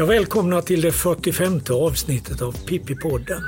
[0.00, 3.42] Jag välkomnar till det 45 avsnittet av Pippi-podden.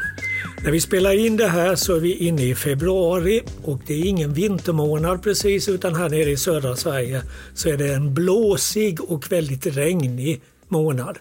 [0.64, 4.04] När vi spelar in det här så är vi inne i februari och det är
[4.04, 7.22] ingen vintermånad precis utan här nere i södra Sverige
[7.54, 11.18] så är det en blåsig och väldigt regnig månad.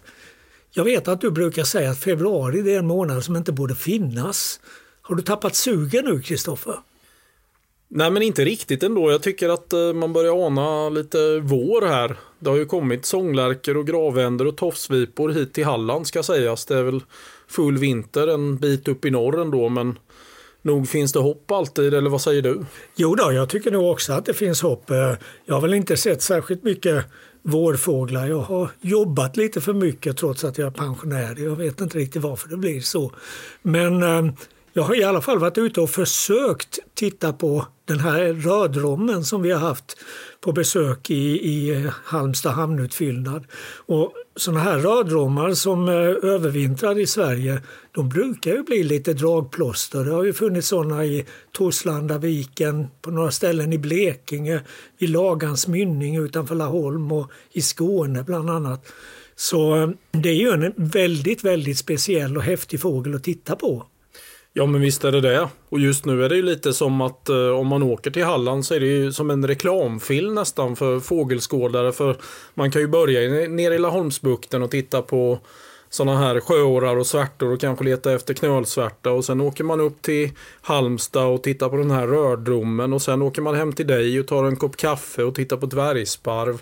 [0.73, 4.59] Jag vet att du brukar säga att februari är en månad som inte borde finnas.
[5.01, 6.75] Har du tappat sugen nu Kristoffer?
[7.87, 9.11] Nej men inte riktigt ändå.
[9.11, 12.15] Jag tycker att eh, man börjar ana lite vår här.
[12.39, 16.65] Det har ju kommit sånglärkor och gravänder och tofsvipor hit till Halland ska sägas.
[16.65, 17.04] Det är väl
[17.47, 19.99] full vinter en bit upp i norr ändå men
[20.61, 22.65] nog finns det hopp alltid eller vad säger du?
[22.96, 24.89] Jo då, jag tycker nog också att det finns hopp.
[24.89, 25.13] Eh,
[25.46, 27.05] jag har väl inte sett särskilt mycket
[27.41, 28.27] vårfåglar.
[28.27, 31.36] Jag har jobbat lite för mycket trots att jag är pensionär.
[31.39, 33.11] Jag vet inte riktigt varför det blir så.
[33.61, 34.33] Men eh,
[34.73, 39.41] jag har i alla fall varit ute och försökt titta på den här rödrommen som
[39.41, 39.97] vi har haft
[40.41, 43.45] på besök i, i eh, Halmstad hamnutfyllnad.
[43.85, 45.95] Och sådana här rödromar som eh,
[46.31, 50.05] övervintrar i Sverige, de brukar ju bli lite dragplåster.
[50.05, 54.61] Det har ju funnits sådana i Torslandaviken, på några ställen i Blekinge,
[54.97, 58.91] vid Lagans mynning utanför Laholm och i Skåne bland annat.
[59.35, 63.85] Så eh, det är ju en väldigt, väldigt speciell och häftig fågel att titta på.
[64.53, 65.49] Ja men visst är det det.
[65.69, 68.66] Och just nu är det ju lite som att eh, om man åker till Halland
[68.66, 71.91] så är det ju som en reklamfilm nästan för fågelskådare.
[71.91, 72.17] För
[72.53, 75.39] man kan ju börja nere i Laholmsbukten och titta på
[75.89, 80.02] sådana här sjöorrar och svärtor och kanske leta efter knölsvärta och sen åker man upp
[80.02, 84.19] till Halmstad och tittar på den här rördromen och sen åker man hem till dig
[84.19, 86.61] och tar en kopp kaffe och tittar på dvärgsparv.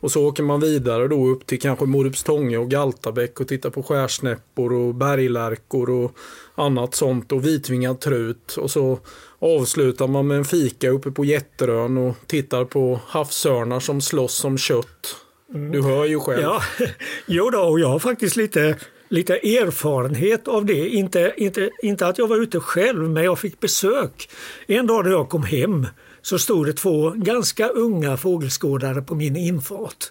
[0.00, 3.82] Och så åker man vidare då upp till kanske Morupstånge och Galtabäck och tittar på
[3.82, 6.16] skärsnäppor och berglärkor och
[6.54, 8.56] annat sånt och vitvingad trut.
[8.56, 8.98] Och så
[9.38, 14.58] avslutar man med en fika uppe på Jätterön och tittar på havsörnar som slåss om
[14.58, 15.16] kött.
[15.54, 15.72] Mm.
[15.72, 16.42] Du hör ju själv.
[16.42, 16.62] Ja,
[17.26, 18.76] jo då, och jag har faktiskt lite,
[19.08, 20.88] lite erfarenhet av det.
[20.88, 24.30] Inte, inte, inte att jag var ute själv, men jag fick besök.
[24.66, 25.86] En dag när jag kom hem
[26.22, 30.10] så stod det två ganska unga fågelskådare på min infart.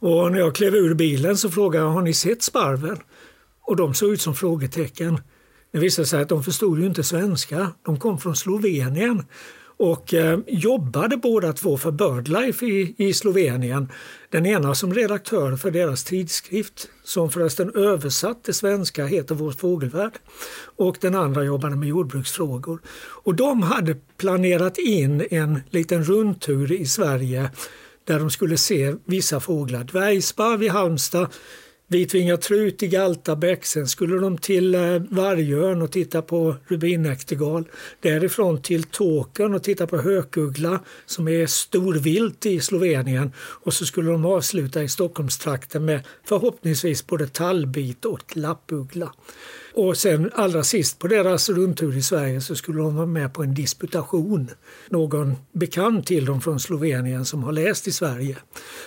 [0.00, 2.98] Och när jag klev ur bilen så frågade jag, har ni sett sparven?
[3.62, 5.20] Och de såg ut som frågetecken.
[5.72, 7.72] Det visade sig att de förstod ju inte svenska.
[7.84, 9.24] De kom från Slovenien
[9.78, 13.92] och eh, jobbade båda två för Birdlife i, i Slovenien.
[14.30, 20.12] Den ena som redaktör för deras tidskrift som förresten översatt till svenska heter Vår fågelvärld.
[20.76, 22.80] Och den andra jobbade med jordbruksfrågor.
[23.24, 27.50] Och de hade planerat in en liten rundtur i Sverige
[28.04, 29.84] där de skulle se vissa fåglar.
[29.84, 31.28] Dvärgsparv i Halmstad,
[31.90, 37.64] Vitvinga trut i Galtabäck, sen skulle de till eh, Vargön och titta på rubinäktergal.
[38.00, 43.32] Därifrån till Tåkern och titta på hökuggla som är storvilt i Slovenien.
[43.38, 49.12] Och så skulle de avsluta i Stockholmstrakten med förhoppningsvis både tallbit och lappuggla.
[49.80, 53.42] Och sen allra sist på deras rundtur i Sverige så skulle de vara med på
[53.42, 54.50] en disputation.
[54.88, 58.36] Någon bekant till dem från Slovenien som har läst i Sverige.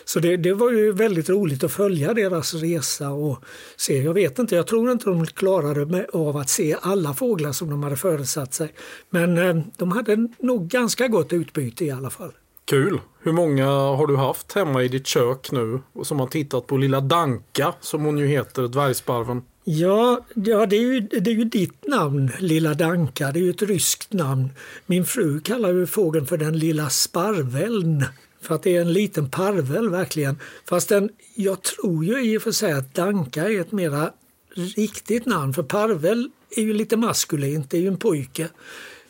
[0.05, 3.43] Så det, det var ju väldigt roligt att följa deras resa och
[3.77, 4.03] se.
[4.03, 7.69] Jag vet inte, jag tror inte de klarade med, av att se alla fåglar som
[7.69, 8.73] de hade föresatt sig.
[9.09, 12.31] Men eh, de hade nog ganska gott utbyte i alla fall.
[12.65, 13.01] Kul!
[13.19, 16.77] Hur många har du haft hemma i ditt kök nu och som har tittat på
[16.77, 19.41] lilla Danka som hon ju heter, dvärgsparven?
[19.63, 23.31] Ja, ja det, är ju, det är ju ditt namn, Lilla Danka.
[23.31, 24.49] Det är ju ett ryskt namn.
[24.85, 28.05] Min fru kallar ju fågeln för den lilla sparveln.
[28.41, 30.39] För att det är en liten parvel verkligen.
[30.65, 34.11] Fast den, jag tror ju i och för sig att Danka är ett mera
[34.55, 35.53] riktigt namn.
[35.53, 38.47] För parvel är ju lite maskulint, det är ju en pojke.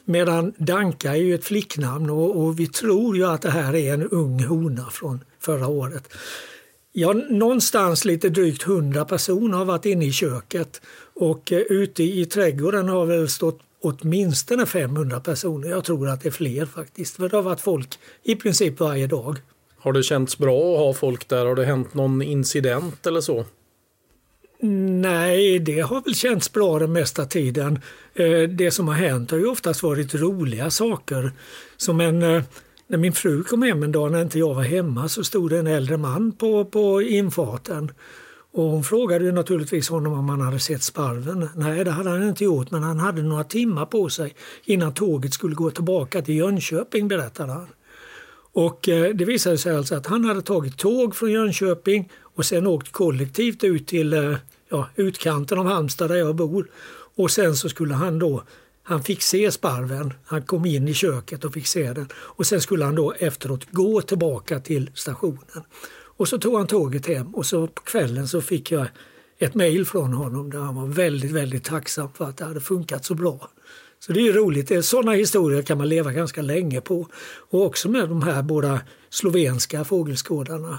[0.06, 3.94] Medan Danka är ju ett flicknamn och, och vi tror ju att det här är
[3.94, 6.14] en ung hona från förra året.
[6.94, 10.82] Ja, någonstans lite drygt 100 personer har varit inne i köket
[11.14, 15.70] och eh, ute i trädgården har väl stått åtminstone 500 personer.
[15.70, 19.08] Jag tror att det är fler faktiskt, för det har varit folk i princip varje
[19.08, 19.38] dag.
[19.78, 21.46] Har det känts bra att ha folk där?
[21.46, 23.46] Har det hänt någon incident eller så?
[25.02, 27.80] Nej, det har väl känts bra den mesta tiden.
[28.14, 31.32] Eh, det som har hänt har ju oftast varit roliga saker.
[31.78, 32.44] Som en eh,
[32.92, 35.60] när min fru kom hem en dag när inte jag var hemma så stod det
[35.60, 37.92] en äldre man på, på infarten.
[38.52, 41.50] Och hon frågade ju naturligtvis honom om han hade sett sparven.
[41.56, 44.36] Nej, det hade han inte gjort, men han hade några timmar på sig
[44.66, 47.68] innan tåget skulle gå tillbaka till Jönköping, berättade han.
[48.54, 52.68] Och eh, det visade sig alltså att han hade tagit tåg från Jönköping och sen
[52.68, 54.36] åkt kollektivt ut till eh,
[54.70, 56.68] ja, utkanten av Halmstad där jag bor.
[57.16, 58.44] Och sen så skulle han då
[58.84, 62.10] han fick se sparven, han kom in i köket och fick se den.
[62.14, 65.64] Och sen skulle han då efteråt gå tillbaka till stationen.
[66.18, 68.88] Och så tog han tåget hem och så på kvällen så fick jag
[69.38, 73.06] ett mejl från honom där han var väldigt, väldigt tacksam för att det hade funkat
[73.06, 73.50] så bra.
[74.00, 74.86] Så det är ju roligt.
[74.86, 77.08] Sådana historier kan man leva ganska länge på.
[77.50, 80.78] Och också med de här båda slovenska fågelskådarna.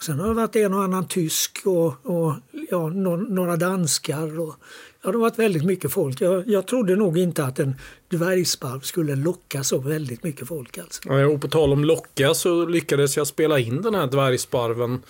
[0.00, 2.34] Och sen har det varit en och annan tysk och, och
[2.70, 2.88] ja,
[3.28, 4.40] några danskar.
[4.40, 4.54] Och,
[5.02, 6.20] ja, det har varit väldigt mycket folk.
[6.20, 7.74] Jag, jag trodde nog inte att en
[8.08, 10.78] dvärgsparv skulle locka så väldigt mycket folk.
[10.78, 11.00] Alltså.
[11.04, 15.02] Ja, och på tal om locka så lyckades jag spela in den här dvärgsparven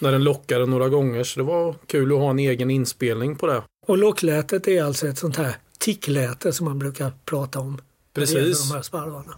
[0.00, 1.24] när den lockade några gånger.
[1.24, 3.62] Så det var kul att ha en egen inspelning på det.
[3.86, 7.80] Och locklätet är alltså ett sånt här tickläte som man brukar prata om.
[8.14, 8.68] Precis.
[8.68, 9.34] De här sparvarna.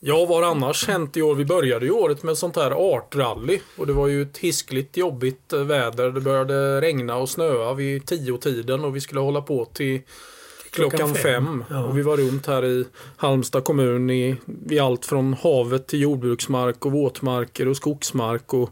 [0.00, 1.34] Ja, vad har annars hänt i år?
[1.34, 5.52] Vi började ju året med sånt här artrally och det var ju ett hiskligt jobbigt
[5.52, 6.10] eh, väder.
[6.10, 10.00] Det började regna och snöa vid tio tiden och vi skulle hålla på till
[10.70, 11.22] klockan, klockan fem.
[11.22, 11.64] fem.
[11.70, 11.84] Ja.
[11.84, 12.84] Och vi var runt här i
[13.16, 14.36] Halmstad kommun i,
[14.70, 18.54] i allt från havet till jordbruksmark och våtmarker och skogsmark.
[18.54, 18.70] Och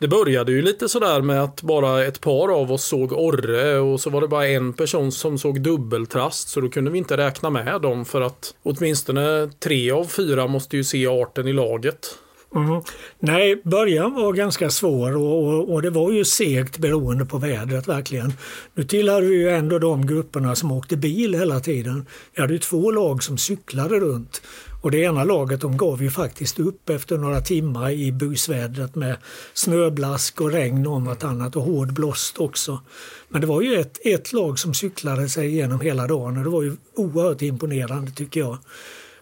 [0.00, 4.00] det började ju lite sådär med att bara ett par av oss såg orre och
[4.00, 7.50] så var det bara en person som såg dubbeltrast så då kunde vi inte räkna
[7.50, 12.18] med dem för att åtminstone tre av fyra måste ju se arten i laget.
[12.54, 12.82] Mm.
[13.18, 17.88] Nej, början var ganska svår och, och, och, det var ju segt beroende på vädret
[17.88, 18.32] verkligen.
[18.74, 22.06] Nu tillhörde vi ju ändå de grupperna som åkte bil hela tiden.
[22.34, 24.42] Vi hade ju två lag som cyklade runt
[24.80, 29.16] och det ena laget de gav ju faktiskt upp efter några timmar i busvädret med
[29.54, 32.80] snöblask och regn om vartannat och hård blåst också.
[33.28, 36.50] Men det var ju ett, ett lag som cyklade sig igenom hela dagen och det
[36.50, 38.58] var ju oerhört imponerande tycker jag.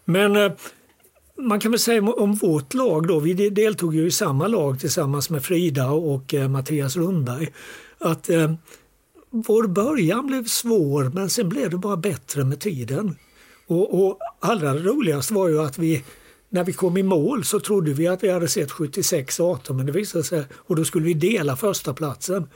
[0.05, 0.53] Men eh,
[1.39, 5.31] man kan väl säga om vårt lag då, vi deltog ju i samma lag tillsammans
[5.31, 7.49] med Frida och eh, Mattias Lundberg.
[7.99, 8.53] Att eh,
[9.31, 13.17] vår början blev svår men sen blev det bara bättre med tiden.
[13.69, 16.05] Och, och allra roligast var ju att vi
[16.51, 19.87] när vi kom i mål så trodde vi att vi hade sett 76 arter men
[19.87, 22.49] det visade sig, och då skulle vi dela första platsen.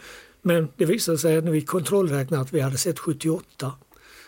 [0.42, 3.72] Men det visade sig när vi kontrollräknade att vi hade sett 78.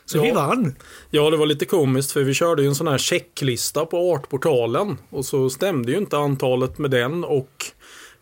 [0.05, 0.23] Så ja.
[0.23, 0.75] vi vann.
[1.11, 4.99] Ja, det var lite komiskt för vi körde ju en sån här checklista på Artportalen
[5.11, 7.65] och så stämde ju inte antalet med den och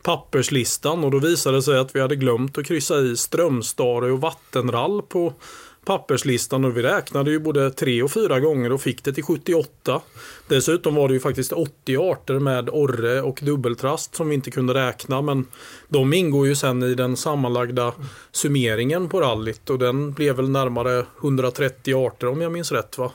[0.03, 4.21] papperslistan och då visade det sig att vi hade glömt att kryssa i strömstare och
[4.21, 5.35] vattenrall på
[5.85, 10.01] papperslistan och vi räknade ju både tre och fyra gånger och fick det till 78.
[10.49, 14.75] Dessutom var det ju faktiskt 80 arter med orre och dubbeltrast som vi inte kunde
[14.75, 15.47] räkna men
[15.89, 17.93] de ingår ju sen i den sammanlagda
[18.33, 23.13] summeringen på rallyt och den blev väl närmare 130 arter om jag minns rätt va?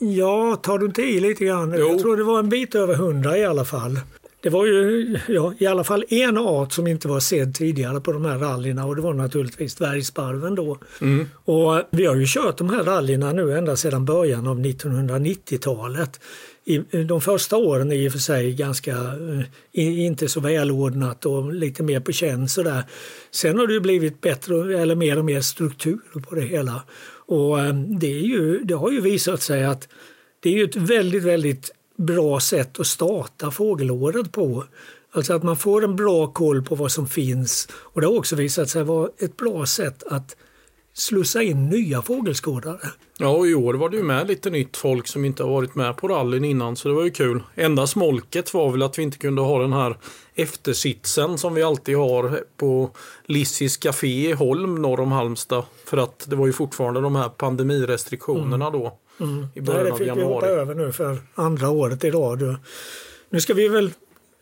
[0.00, 1.74] Ja, tar du inte i lite grann?
[1.78, 1.88] Jo.
[1.88, 4.00] Jag tror det var en bit över 100 i alla fall.
[4.40, 8.12] Det var ju ja, i alla fall en art som inte var sedd tidigare på
[8.12, 10.78] de här rallyna och det var naturligtvis dvärgsparven då.
[11.00, 11.28] Mm.
[11.44, 16.20] Och vi har ju kört de här rallyna nu ända sedan början av 1990-talet.
[16.64, 18.92] I, de första åren är i och för sig ganska,
[19.72, 22.84] eh, inte så välordnat och lite mer på känn sådär.
[23.30, 26.82] Sen har det blivit bättre, eller mer och mer struktur på det hela.
[27.26, 29.88] Och eh, det, är ju, det har ju visat sig att
[30.40, 34.64] det är ju ett väldigt, väldigt bra sätt att starta fågelåret på.
[35.12, 38.36] Alltså att man får en bra koll på vad som finns och det har också
[38.36, 40.36] visat sig vara ett bra sätt att
[40.98, 42.78] slussa in nya fågelskådare.
[43.18, 45.96] Ja, i år var det ju med lite nytt folk som inte har varit med
[45.96, 47.42] på rallyn innan så det var ju kul.
[47.54, 49.96] Enda smolket var väl att vi inte kunde ha den här
[50.34, 52.90] eftersitsen som vi alltid har på
[53.24, 55.64] Lissis Café i Holm norr om Halmstad.
[55.84, 58.80] För att det var ju fortfarande de här pandemirestriktionerna mm.
[58.80, 58.98] då.
[59.20, 59.46] Mm.
[59.54, 62.56] I början Nej, det fick vi hoppa över nu för andra året i rad.
[63.30, 63.90] Nu ska vi väl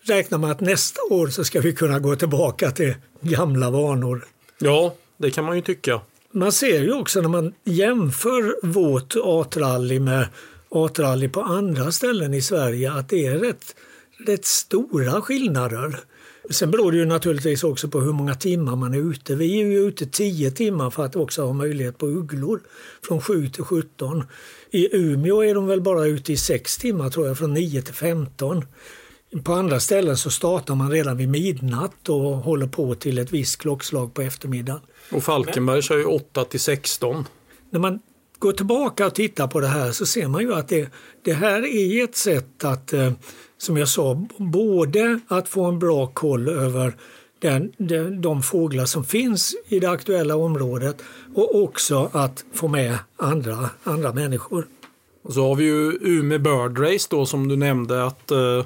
[0.02, 4.24] räkna med att nästa år så ska vi kunna gå tillbaka till gamla vanor.
[4.58, 6.00] Ja, det kan man ju tycka.
[6.30, 10.28] Man ser ju också när man jämför vårt artrally med
[10.68, 13.76] artrally på andra ställen i Sverige att det är rätt,
[14.26, 16.00] rätt stora skillnader.
[16.50, 19.34] Sen beror det ju naturligtvis också på hur många timmar man är ute.
[19.34, 22.60] Vi är ju ute 10 timmar för att också ha möjlighet på ugglor
[23.02, 24.24] från 7 till 17.
[24.70, 27.94] I Umeå är de väl bara ute i 6 timmar tror jag, från 9 till
[27.94, 28.64] 15.
[29.44, 33.58] På andra ställen så startar man redan vid midnatt och håller på till ett visst
[33.58, 34.80] klockslag på eftermiddagen.
[35.12, 37.24] Och Falkenberg kör ju 8 till 16.
[37.70, 38.00] När man
[38.38, 40.90] går tillbaka och tittar på det här så ser man ju att det,
[41.22, 43.12] det här är ett sätt att eh,
[43.58, 46.96] som jag sa, både att få en bra koll över
[47.38, 51.02] den, de, de fåglar som finns i det aktuella området
[51.34, 54.66] och också att få med andra, andra människor.
[55.22, 58.64] Och så har vi ju Umeå Bird Race då som du nämnde att eh,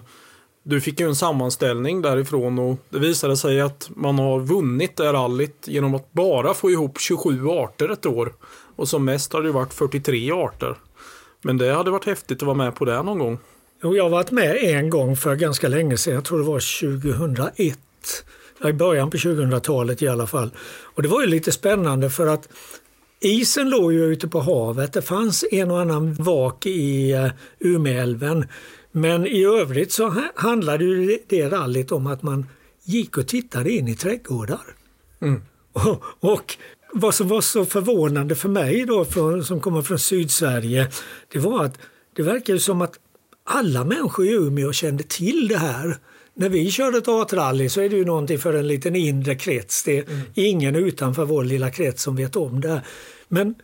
[0.62, 5.04] Du fick ju en sammanställning därifrån och det visade sig att man har vunnit det
[5.04, 8.32] här rallyt genom att bara få ihop 27 arter ett år.
[8.80, 10.76] Och som mest har det varit 43 arter.
[11.42, 13.38] Men det hade varit häftigt att vara med på det någon gång.
[13.82, 16.90] Jo, jag har varit med en gång för ganska länge sedan, jag tror det var
[17.00, 17.78] 2001.
[18.64, 20.50] I början på 2000-talet i alla fall.
[20.82, 22.48] Och det var ju lite spännande för att
[23.20, 24.92] isen låg ju ute på havet.
[24.92, 28.46] Det fanns en och annan vak i uh, Umeälven.
[28.92, 32.46] Men i övrigt så handlade ju det rallyt om att man
[32.84, 34.74] gick och tittade in i trädgårdar.
[35.22, 35.42] Mm.
[35.72, 36.56] Och, och,
[36.92, 40.88] vad som var så förvånande för mig då, från, som kommer från Sydsverige,
[41.32, 41.78] det var att
[42.16, 42.94] det verkade som att
[43.44, 45.96] alla människor i Umeå kände till det här.
[46.34, 49.82] När vi körde ett artrally så är det ju någonting för en liten inre krets.
[49.82, 50.20] Det är mm.
[50.34, 52.82] ingen utanför vår lilla krets som vet om det.
[53.28, 53.54] Men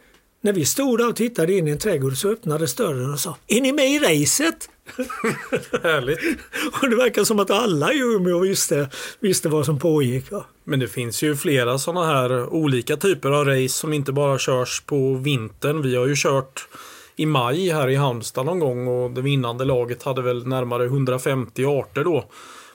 [0.41, 3.37] när vi stod där och tittade in i en trädgård så öppnades dörren och sa
[3.47, 4.71] Är ni med i racet?
[5.83, 6.19] Härligt.
[6.83, 8.91] och det verkar som att alla i Umeå visste,
[9.21, 10.31] visste vad som pågick.
[10.31, 10.45] Va?
[10.65, 14.83] Men det finns ju flera sådana här olika typer av race som inte bara körs
[14.87, 15.83] på vintern.
[15.83, 16.69] Vi har ju kört
[17.17, 21.65] i maj här i Halmstad någon gång och det vinnande laget hade väl närmare 150
[21.65, 22.25] arter då.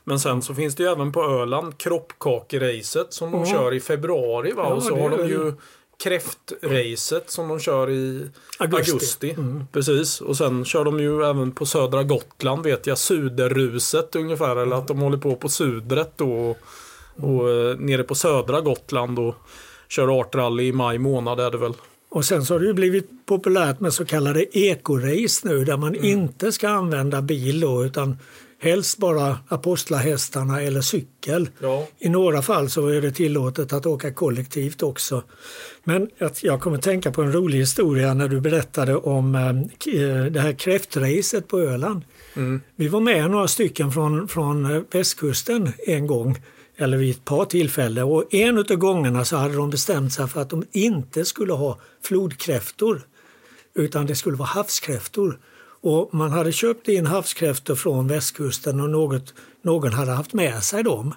[0.04, 4.52] Men sen så finns det ju även på Öland kroppkakeracet som de kör i februari
[4.52, 4.64] va?
[4.68, 5.54] Ja, och så har de ju
[6.04, 8.30] kräftracet som de kör i
[8.60, 8.92] augusti.
[8.92, 9.30] augusti.
[9.30, 9.64] Mm.
[9.72, 10.22] Precis.
[10.22, 12.98] Och sen kör de ju även på södra Gotland vet jag.
[12.98, 14.56] Suderruset ungefär.
[14.56, 16.32] Eller att de håller på på Sudret då.
[16.32, 16.58] Och,
[17.16, 17.86] och mm.
[17.86, 19.36] nere på södra Gotland och
[19.90, 21.74] kör artrally i maj månad är det väl.
[22.10, 25.96] Och sen så har det ju blivit populärt med så kallade ekorace nu där man
[25.96, 26.06] mm.
[26.06, 28.18] inte ska använda bil då, utan
[28.62, 31.50] helst bara apostlahästarna eller cykel.
[31.60, 31.88] Ja.
[32.00, 35.24] I några fall så är det tillåtet att åka kollektivt också.
[35.84, 36.10] Men
[36.42, 41.48] jag kommer tänka på en rolig historia när du berättade om eh, det här kräftracet
[41.48, 42.02] på Öland.
[42.34, 42.62] Mm.
[42.76, 46.38] Vi var med några stycken från, från västkusten en gång
[46.78, 50.42] eller vid ett par tillfällen och en av gångerna så hade de bestämt sig för
[50.42, 53.02] att de inte skulle ha flodkräftor
[53.74, 55.40] utan det skulle vara havskräftor.
[55.82, 60.84] Och man hade köpt in havskräftor från västkusten och något, någon hade haft med sig
[60.84, 61.14] dem.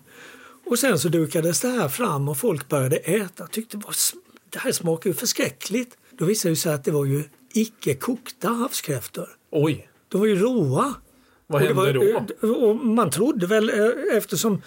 [0.66, 3.80] Och sen så dukades det här fram och folk började äta tyckte
[4.50, 5.96] det här smakar ju förskräckligt.
[6.10, 9.28] Då visade det sig att det var ju icke kokta havskräftor.
[9.50, 9.88] Oj!
[10.08, 10.94] De var ju råa.
[11.46, 11.92] Vad hände var,
[12.40, 12.54] då?
[12.54, 14.62] Och man trodde väl eh, eftersom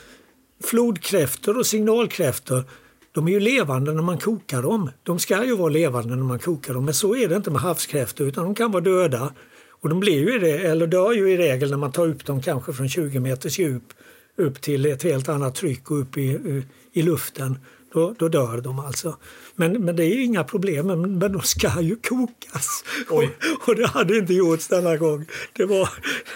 [0.63, 2.63] flodkräftor och signalkräftor
[3.11, 4.89] de är ju levande när man kokar dem.
[5.03, 7.61] De ska ju vara levande när man kokar dem men så är det inte med
[7.61, 9.33] havskräftor utan de kan vara döda.
[9.81, 12.41] Och de blir ju det, eller dör ju i regel när man tar upp dem
[12.41, 13.93] kanske från 20 meters djup
[14.37, 17.59] upp till ett helt annat tryck och upp i, i luften.
[17.93, 19.17] Då, då dör de alltså.
[19.55, 22.83] Men, men det är ju inga problem, men, men de ska ju kokas.
[23.09, 23.23] Och,
[23.67, 25.25] och, det hade inte gjorts denna gång.
[25.53, 25.89] Det var,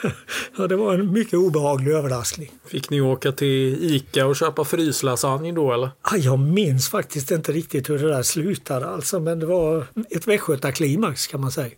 [0.57, 2.51] ja, det var en mycket obehaglig överraskning.
[2.67, 5.89] Fick ni åka till Ica och köpa fryslasagne då eller?
[6.11, 10.27] Ja, jag minns faktiskt inte riktigt hur det där slutade alltså, men det var ett
[10.27, 11.75] västgötaklimax kan man säga.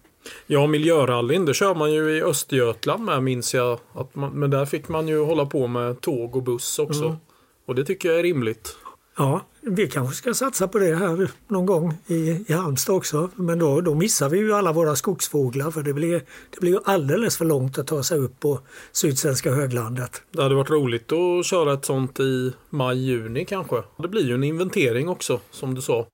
[0.48, 3.80] Ja, miljörallyn, det kör man ju i Östergötland med minns jag.
[3.94, 7.06] Att man, men där fick man ju hålla på med tåg och buss också.
[7.06, 7.18] Mm.
[7.68, 8.76] Och det tycker jag är rimligt.
[9.18, 13.30] Ja, vi kanske ska satsa på det här någon gång i, i Halmstad också.
[13.36, 16.80] Men då, då missar vi ju alla våra skogsfåglar för det blir, det blir ju
[16.86, 18.60] alldeles för långt att ta sig upp på
[18.92, 20.22] Sydsvenska höglandet.
[20.32, 23.84] Det hade varit roligt att köra ett sånt i maj-juni kanske.
[23.98, 26.08] Det blir ju en inventering också som du sa.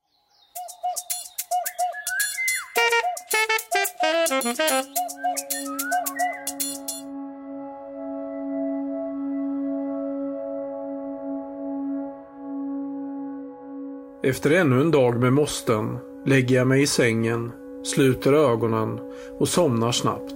[14.22, 17.52] Efter ännu en dag med måsten lägger jag mig i sängen,
[17.84, 18.98] sluter ögonen
[19.38, 20.34] och somnar snabbt.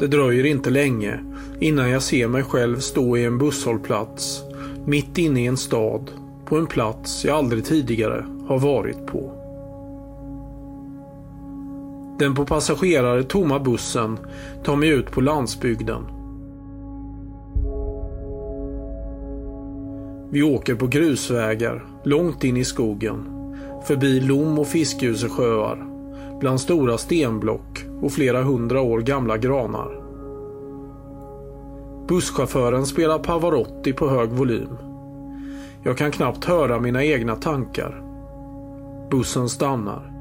[0.00, 1.20] Det dröjer inte länge
[1.60, 4.42] innan jag ser mig själv stå i en busshållplats
[4.86, 6.10] mitt inne i en stad
[6.44, 9.30] på en plats jag aldrig tidigare har varit på.
[12.18, 14.18] Den på passagerare tomma bussen
[14.64, 16.02] tar mig ut på landsbygden
[20.32, 23.24] Vi åker på grusvägar, långt in i skogen.
[23.84, 25.86] Förbi lom och fiskhusesjöar.
[26.40, 30.02] Bland stora stenblock och flera hundra år gamla granar.
[32.08, 34.76] Busschauffören spelar Pavarotti på hög volym.
[35.82, 38.01] Jag kan knappt höra mina egna tankar.
[39.12, 40.12] Bussen stannar.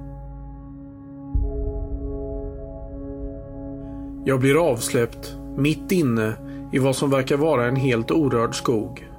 [4.25, 6.33] Jag blir avsläppt mitt inne
[6.71, 9.10] i vad som verkar vara en helt orörd skog.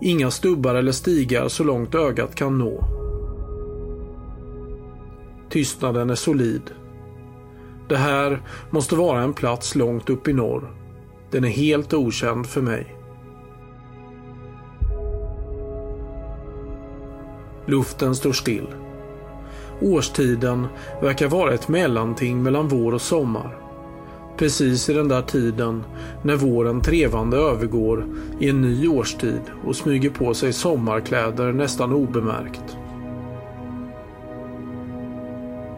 [0.00, 2.84] Inga stubbar eller stigar så långt ögat kan nå.
[5.50, 6.62] Tystnaden är solid.
[7.88, 10.74] Det här måste vara en plats långt upp i norr.
[11.30, 12.97] Den är helt okänd för mig.
[17.68, 18.66] Luften står still.
[19.80, 20.66] Årstiden
[21.02, 23.58] verkar vara ett mellanting mellan vår och sommar.
[24.36, 25.84] Precis i den där tiden
[26.22, 28.06] när våren trevande övergår
[28.40, 32.76] i en ny årstid och smyger på sig sommarkläder nästan obemärkt.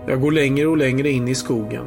[0.07, 1.85] Jag går längre och längre in i skogen.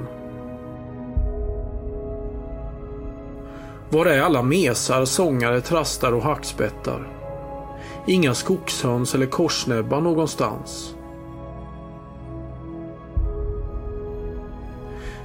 [3.90, 7.23] Var är alla mesar, sångare, trastar och hackspettar?
[8.08, 10.96] Inga skogshöns eller korsnäbbar någonstans.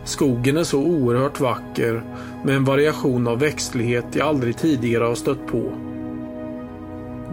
[0.05, 2.03] Skogen är så oerhört vacker
[2.45, 5.73] med en variation av växtlighet jag aldrig tidigare har stött på.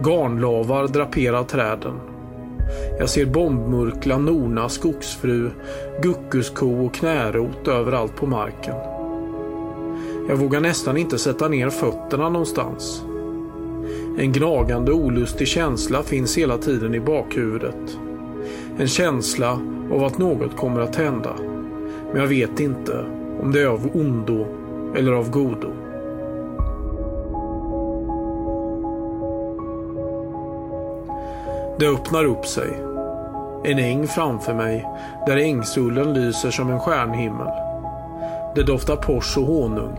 [0.04, 2.00] Garnlavar draperar träden.
[2.98, 5.50] Jag ser bombmurkla, nona, skogsfru,
[6.02, 8.74] guckusko och knärot överallt på marken.
[10.28, 13.04] Jag vågar nästan inte sätta ner fötterna någonstans.
[14.18, 17.98] En gnagande olustig känsla finns hela tiden i bakhuvudet.
[18.78, 19.60] En känsla
[19.92, 21.34] av att något kommer att hända.
[22.12, 23.04] Men jag vet inte
[23.42, 24.46] om det är av ondo
[24.96, 25.68] eller av godo.
[31.78, 32.68] Det öppnar upp sig.
[33.64, 34.86] En äng framför mig
[35.26, 37.48] där ängsullen lyser som en stjärnhimmel.
[38.54, 39.98] Det doftar pors och honung.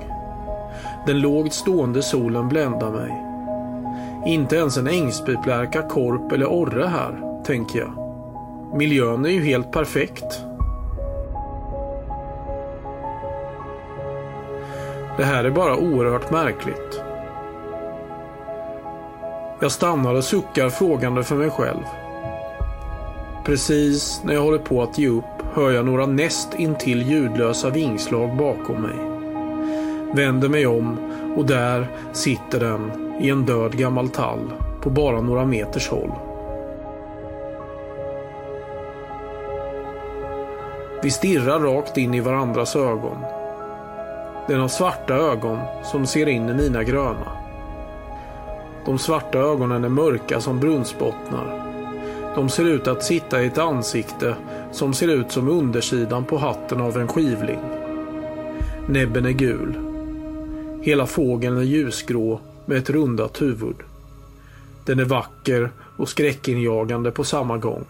[1.07, 3.26] Den lågt stående solen bländar mig.
[4.25, 7.93] Inte ens en ängspiplärka, korp eller orre här, tänker jag.
[8.77, 10.41] Miljön är ju helt perfekt.
[15.17, 17.01] Det här är bara oerhört märkligt.
[19.59, 21.83] Jag stannar och suckar frågande för mig själv.
[23.45, 28.37] Precis när jag håller på att ge upp hör jag några näst intill ljudlösa vingslag
[28.37, 28.97] bakom mig.
[30.13, 30.97] Vänder mig om
[31.37, 36.11] och där sitter den i en död gammal tall på bara några meters håll.
[41.03, 43.17] Vi stirrar rakt in i varandras ögon.
[44.47, 47.37] Den har svarta ögon som ser in i mina gröna.
[48.85, 51.63] De svarta ögonen är mörka som brunnsbottnar.
[52.35, 54.35] De ser ut att sitta i ett ansikte
[54.71, 57.59] som ser ut som undersidan på hatten av en skivling.
[58.87, 59.73] Näbben är gul.
[60.81, 63.75] Hela fågeln är ljusgrå med ett rundat huvud.
[64.85, 67.85] Den är vacker och skräckinjagande på samma gång.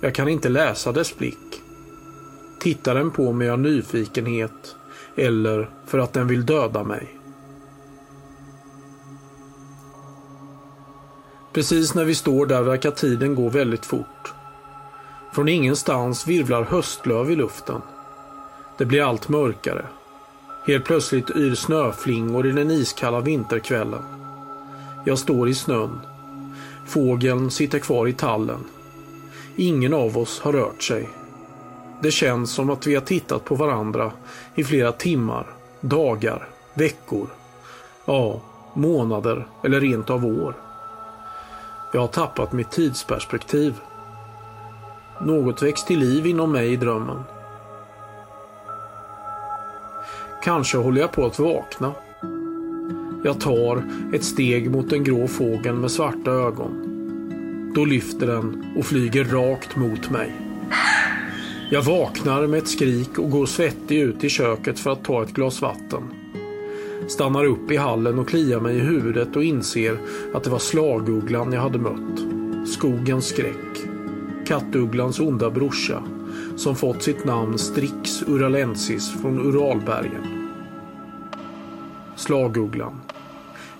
[0.00, 1.62] Jag kan inte läsa dess blick.
[2.60, 4.76] Tittar den på mig av nyfikenhet
[5.16, 7.18] eller för att den vill döda mig?
[11.52, 14.32] Precis när vi står där verkar tiden gå väldigt fort.
[15.32, 17.82] Från ingenstans virvlar höstlöv i luften.
[18.78, 19.86] Det blir allt mörkare.
[20.64, 24.02] Helt plötsligt yr snöflingor i den iskalla vinterkvällen.
[25.04, 26.00] Jag står i snön.
[26.86, 28.64] Fågeln sitter kvar i tallen.
[29.56, 31.08] Ingen av oss har rört sig.
[32.02, 34.12] Det känns som att vi har tittat på varandra
[34.54, 35.46] i flera timmar,
[35.80, 37.26] dagar, veckor.
[38.04, 38.40] Ja,
[38.74, 40.54] månader eller rent av år.
[41.92, 43.74] Jag har tappat mitt tidsperspektiv.
[45.20, 47.22] Något väcks till liv inom mig i drömmen.
[50.42, 51.92] Kanske håller jag på att vakna.
[53.24, 53.82] Jag tar
[54.14, 56.84] ett steg mot den grå fågeln med svarta ögon.
[57.74, 60.32] Då lyfter den och flyger rakt mot mig.
[61.70, 65.32] Jag vaknar med ett skrik och går svettig ut i köket för att ta ett
[65.32, 66.02] glas vatten.
[67.08, 69.98] Stannar upp i hallen och kliar mig i huvudet och inser
[70.34, 72.18] att det var slagugglan jag hade mött.
[72.68, 73.88] Skogens skräck.
[74.46, 76.02] Kattugglans onda brorsa
[76.58, 80.50] som fått sitt namn Strix uralensis från Uralbergen.
[82.16, 83.00] Slagugglan.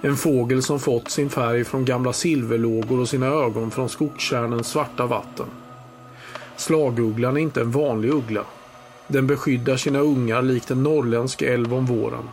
[0.00, 5.06] En fågel som fått sin färg från gamla silverlågor och sina ögon från skogskärnens svarta
[5.06, 5.46] vatten.
[6.56, 8.44] Slagugglan är inte en vanlig uggla.
[9.06, 12.28] Den beskyddar sina ungar likt en norrländsk älv om våren.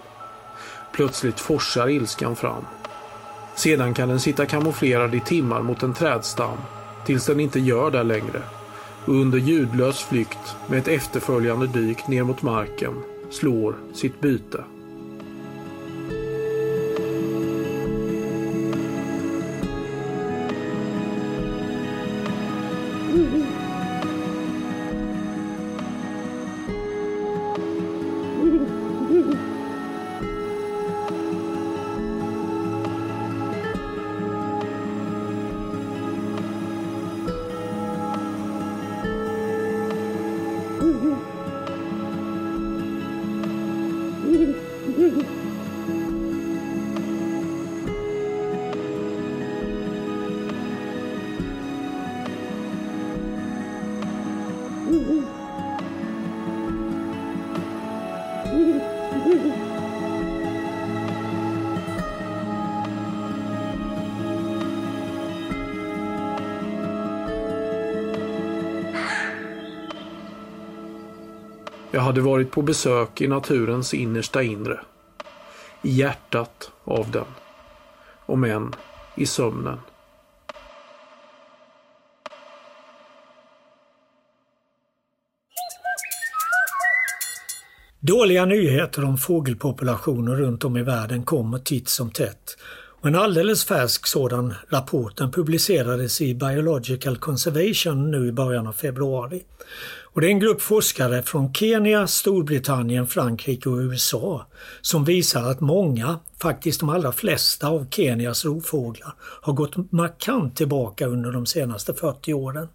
[0.94, 2.66] Plötsligt forsar ilskan fram.
[3.56, 6.58] Sedan kan den sitta kamouflerad i timmar mot en trädstam
[7.06, 8.42] tills den inte gör det längre
[9.06, 12.94] och under ljudlös flykt med ett efterföljande dyk ner mot marken
[13.30, 14.64] slår sitt byte.
[71.96, 74.80] Jag hade varit på besök i naturens innersta inre.
[75.82, 77.26] I hjärtat av den.
[78.26, 78.76] Om än
[79.18, 79.80] i sömnen.
[88.00, 92.58] Dåliga nyheter om fågelpopulationer runt om i världen kommer titt som tätt.
[93.06, 98.74] Och en alldeles färsk sådan rapport den publicerades i Biological Conservation nu i början av
[98.74, 99.44] februari.
[100.04, 104.46] Och det är en grupp forskare från Kenya, Storbritannien, Frankrike och USA
[104.82, 111.08] som visar att många, faktiskt de allra flesta av Kenias rovfåglar har gått markant tillbaka
[111.08, 112.68] under de senaste 40 åren.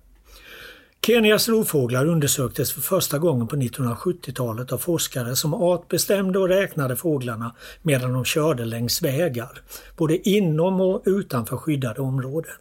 [1.07, 7.55] Kenias rovfåglar undersöktes för första gången på 1970-talet av forskare som artbestämde och räknade fåglarna
[7.83, 9.63] medan de körde längs vägar,
[9.97, 12.53] både inom och utanför skyddade områden.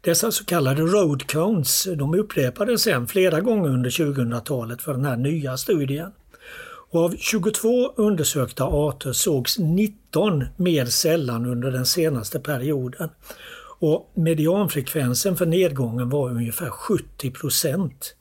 [0.00, 5.16] Dessa så kallade road counts de upprepades sen flera gånger under 2000-talet för den här
[5.16, 6.12] nya studien.
[6.90, 13.08] Och av 22 undersökta arter sågs 19 mer sällan under den senaste perioden.
[13.84, 18.14] Och medianfrekvensen för nedgången var ungefär 70 procent.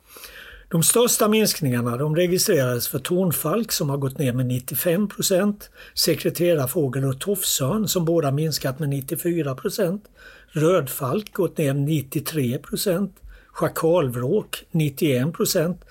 [0.70, 7.06] De största minskningarna de registrerades för tornfalk som har gått ner med 95 procent, sekreterarfågel
[7.06, 10.06] och tofsörn som båda minskat med 94 procent,
[10.52, 13.16] rödfalk gått ner 93 procent,
[13.48, 15.82] schakalvråk 91 procent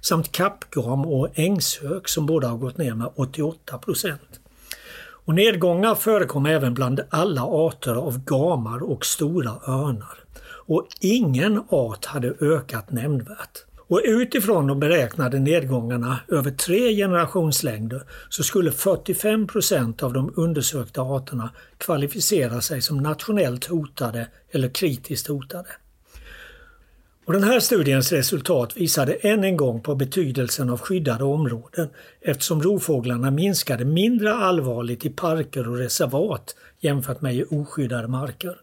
[0.00, 4.29] samt kappgam och ängshök som båda har gått ner med 88 procent.
[5.30, 10.18] Och nedgångar förekom även bland alla arter av gamar och stora örnar.
[10.66, 13.64] Och ingen art hade ökat nämnvärt.
[13.88, 21.02] Och utifrån de beräknade nedgångarna över tre generationslängder så skulle 45 procent av de undersökta
[21.02, 25.68] arterna kvalificera sig som nationellt hotade eller kritiskt hotade.
[27.24, 31.88] Och den här studiens resultat visade än en gång på betydelsen av skyddade områden
[32.20, 38.56] eftersom rovfåglarna minskade mindre allvarligt i parker och reservat jämfört med i oskyddade marker.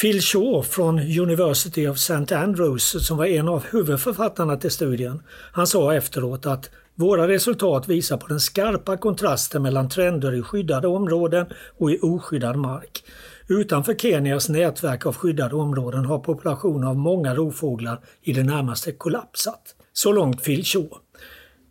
[0.00, 2.34] Phil Shaw från University of St.
[2.34, 8.16] Andrews som var en av huvudförfattarna till studien, han sa efteråt att våra resultat visar
[8.16, 11.46] på den skarpa kontrasten mellan trender i skyddade områden
[11.78, 13.04] och i oskyddad mark.
[13.48, 19.74] Utanför Kenias nätverk av skyddade områden har populationen av många rovfåglar i det närmaste kollapsat.
[19.92, 20.88] Så långt Phil Shaw.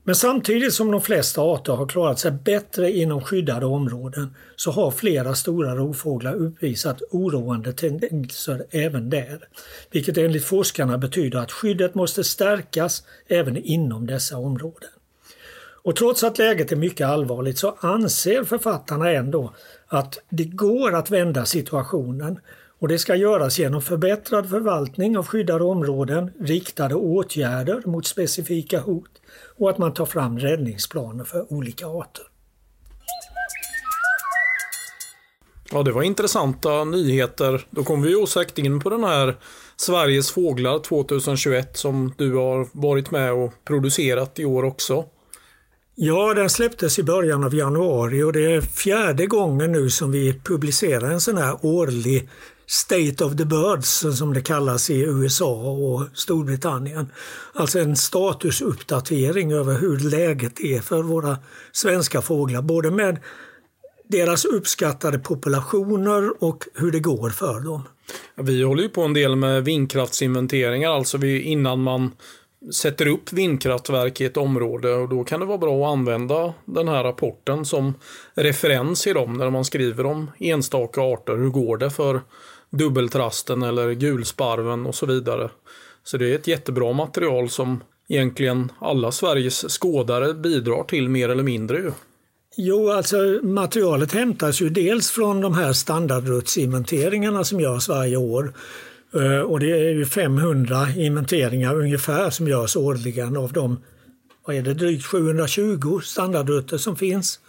[0.03, 4.91] Men samtidigt som de flesta arter har klarat sig bättre inom skyddade områden så har
[4.91, 9.47] flera stora rovfåglar uppvisat oroande tendenser även där.
[9.91, 14.89] Vilket enligt forskarna betyder att skyddet måste stärkas även inom dessa områden.
[15.83, 19.53] Och trots att läget är mycket allvarligt så anser författarna ändå
[19.87, 22.39] att det går att vända situationen
[22.79, 29.11] och det ska göras genom förbättrad förvaltning av skyddade områden, riktade åtgärder mot specifika hot
[29.57, 32.25] och att man tar fram räddningsplaner för olika arter.
[35.71, 37.67] Ja, det var intressanta nyheter.
[37.69, 39.37] Då kom vi osäkert in på den här
[39.75, 45.05] Sveriges fåglar 2021 som du har varit med och producerat i år också.
[45.95, 50.39] Ja, den släpptes i början av januari och det är fjärde gången nu som vi
[50.43, 52.29] publicerar en sån här årlig
[52.67, 57.11] State of the Birds som det kallas i USA och Storbritannien.
[57.53, 61.37] Alltså en statusuppdatering över hur läget är för våra
[61.71, 62.61] svenska fåglar.
[62.61, 63.19] Både med
[64.07, 67.81] deras uppskattade populationer och hur det går för dem.
[68.35, 72.11] Vi håller ju på en del med vindkraftsinventeringar, alltså innan man
[72.71, 76.87] sätter upp vindkraftverk i ett område och då kan det vara bra att använda den
[76.87, 77.93] här rapporten som
[78.33, 81.35] referens i dem när man skriver om enstaka arter.
[81.35, 82.21] Hur går det för
[82.69, 85.49] dubbeltrasten eller gulsparven och så vidare.
[86.03, 91.43] Så det är ett jättebra material som egentligen alla Sveriges skådare bidrar till mer eller
[91.43, 91.93] mindre.
[92.57, 98.53] Jo, alltså materialet hämtas ju dels från de här standardrutsinventeringarna som görs varje år
[99.15, 103.77] Eh, och det är ju 500 inventeringar ungefär som görs årligen av de
[104.45, 107.39] vad är det, drygt 720 standardrutter som finns.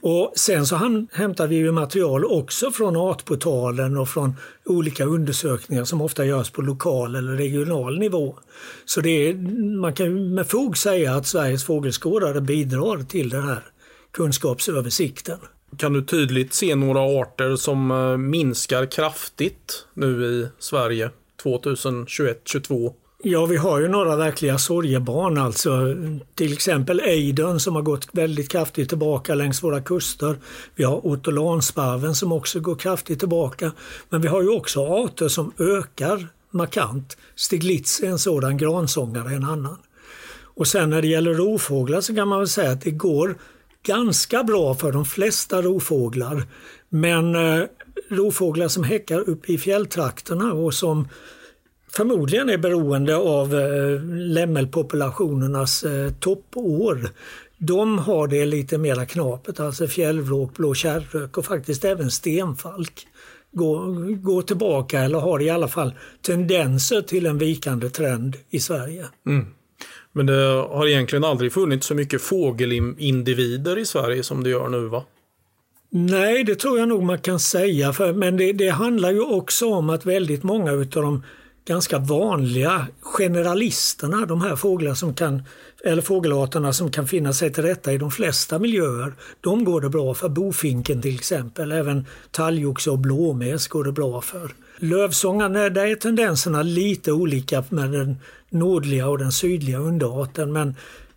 [0.00, 4.34] Och sen så hämtar vi ju material också från Artportalen och från
[4.64, 8.38] olika undersökningar som ofta görs på lokal eller regional nivå.
[8.84, 9.34] Så det är,
[9.76, 13.62] man kan med fog säga att Sveriges fågelskådare bidrar till den här
[14.12, 15.38] kunskapsöversikten.
[15.76, 21.10] Kan du tydligt se några arter som eh, minskar kraftigt nu i Sverige
[21.42, 22.92] 2021-2022?
[23.24, 25.96] Ja, vi har ju några verkliga sorgebarn alltså.
[26.34, 30.36] Till exempel ejdern som har gått väldigt kraftigt tillbaka längs våra kuster.
[30.74, 33.72] Vi har ortolansparven som också går kraftigt tillbaka.
[34.08, 37.16] Men vi har ju också arter som ökar markant.
[37.36, 39.78] Stiglitz är en sådan, gransångare är en annan.
[40.54, 43.36] Och sen när det gäller rovfåglar så kan man väl säga att det går
[43.82, 46.42] ganska bra för de flesta rovfåglar.
[46.88, 47.64] Men eh,
[48.08, 51.08] rovfåglar som häckar uppe i fjälltrakterna och som
[51.92, 57.08] förmodligen är beroende av eh, lämmelpopulationernas eh, toppår.
[57.58, 63.06] De har det lite mera knapert, alltså fjällvråk, blå kärrök och faktiskt även stenfalk
[63.52, 69.06] går, går tillbaka eller har i alla fall tendenser till en vikande trend i Sverige.
[69.26, 69.46] Mm.
[70.12, 74.88] Men det har egentligen aldrig funnits så mycket fågelindivider i Sverige som det gör nu
[74.88, 75.04] va?
[75.90, 77.92] Nej, det tror jag nog man kan säga.
[77.92, 81.22] För, men det, det handlar ju också om att väldigt många av de
[81.64, 85.42] ganska vanliga generalisterna, de här fåglar som kan,
[85.84, 89.88] eller fågelarterna som kan finna sig till rätta i de flesta miljöer, de går det
[89.88, 90.28] bra för.
[90.28, 94.52] Bofinken till exempel, även talgoxe och blåmes går det bra för.
[94.82, 98.16] Lövsångaren, där är tendenserna lite olika med den
[98.50, 100.76] nordliga och den sydliga underarten men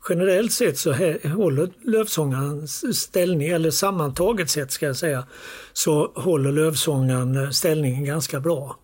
[0.10, 0.94] generellt sett så
[1.36, 5.26] håller lövsångarens ställning, eller sammantaget sett ska jag säga,
[5.74, 8.80] så håller lövsångaren ställningen ganska bra.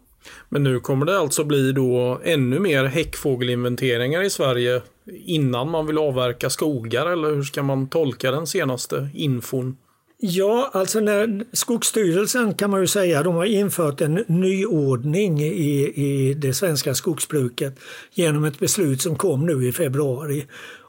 [0.50, 4.82] Men nu kommer det alltså bli då ännu mer häckfågelinventeringar i Sverige
[5.26, 9.78] innan man vill avverka skogar eller hur ska man tolka den senaste infon?
[10.24, 16.34] Ja, alltså när Skogsstyrelsen kan man ju säga, de har infört en nyordning i, i
[16.34, 17.80] det svenska skogsbruket
[18.14, 20.46] genom ett beslut som kom nu i februari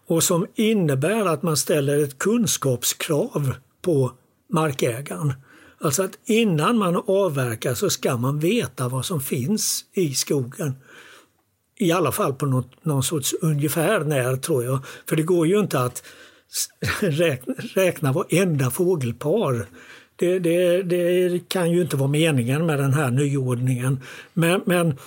[0.07, 4.13] och som innebär att man ställer ett kunskapskrav på
[4.51, 5.33] markägaren.
[5.81, 10.75] Alltså att innan man avverkar så ska man veta vad som finns i skogen.
[11.79, 14.79] I alla fall på något, någon sorts ungefär när tror jag.
[15.09, 16.03] För det går ju inte att
[17.01, 19.67] räkna, räkna varenda fågelpar.
[20.17, 24.01] Det, det, det, kan ju inte vara meningen med den här nyordningen.
[24.33, 24.99] Men, men,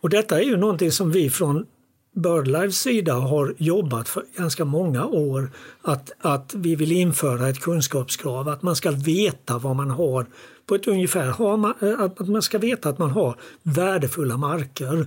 [0.00, 1.66] och detta är ju någonting som vi från
[2.14, 5.50] Birdlives sida har jobbat för ganska många år
[5.82, 10.26] att, att vi vill införa ett kunskapskrav, att man ska veta vad man har
[10.66, 11.26] på ett ungefär.
[11.26, 15.06] Har man, att man ska veta att man har värdefulla marker.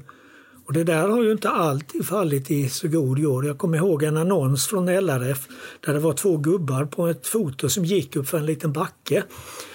[0.66, 3.46] Och det där har ju inte alltid fallit i så god jord.
[3.46, 5.48] Jag kommer ihåg en annons från LRF
[5.86, 9.24] där det var två gubbar på ett foto som gick upp för en liten backe.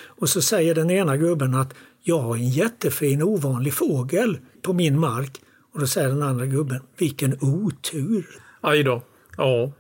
[0.07, 5.01] Och så säger den ena gubben att jag har en jättefin ovanlig fågel på min
[5.01, 5.41] mark.
[5.75, 8.27] Och då säger den andra gubben, vilken otur.
[8.61, 9.03] Aj då.
[9.37, 9.73] Ja.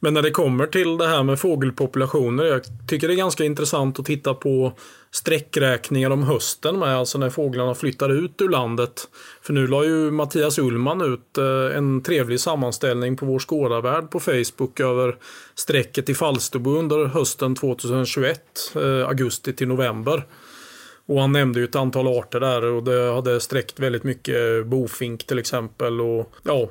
[0.00, 3.98] Men när det kommer till det här med fågelpopulationer, jag tycker det är ganska intressant
[3.98, 4.72] att titta på
[5.12, 9.08] sträckräkningar om hösten med, alltså när fåglarna flyttar ut ur landet.
[9.42, 14.20] För nu la ju Mattias Ullman ut eh, en trevlig sammanställning på vår skådarvärld på
[14.20, 15.16] Facebook över
[15.54, 18.40] sträcket i Falsterbo under hösten 2021,
[18.74, 20.26] eh, augusti till november.
[21.06, 24.64] Och han nämnde ju ett antal arter där och det hade sträckt väldigt mycket eh,
[24.64, 26.00] bofink till exempel.
[26.00, 26.68] Och, ja.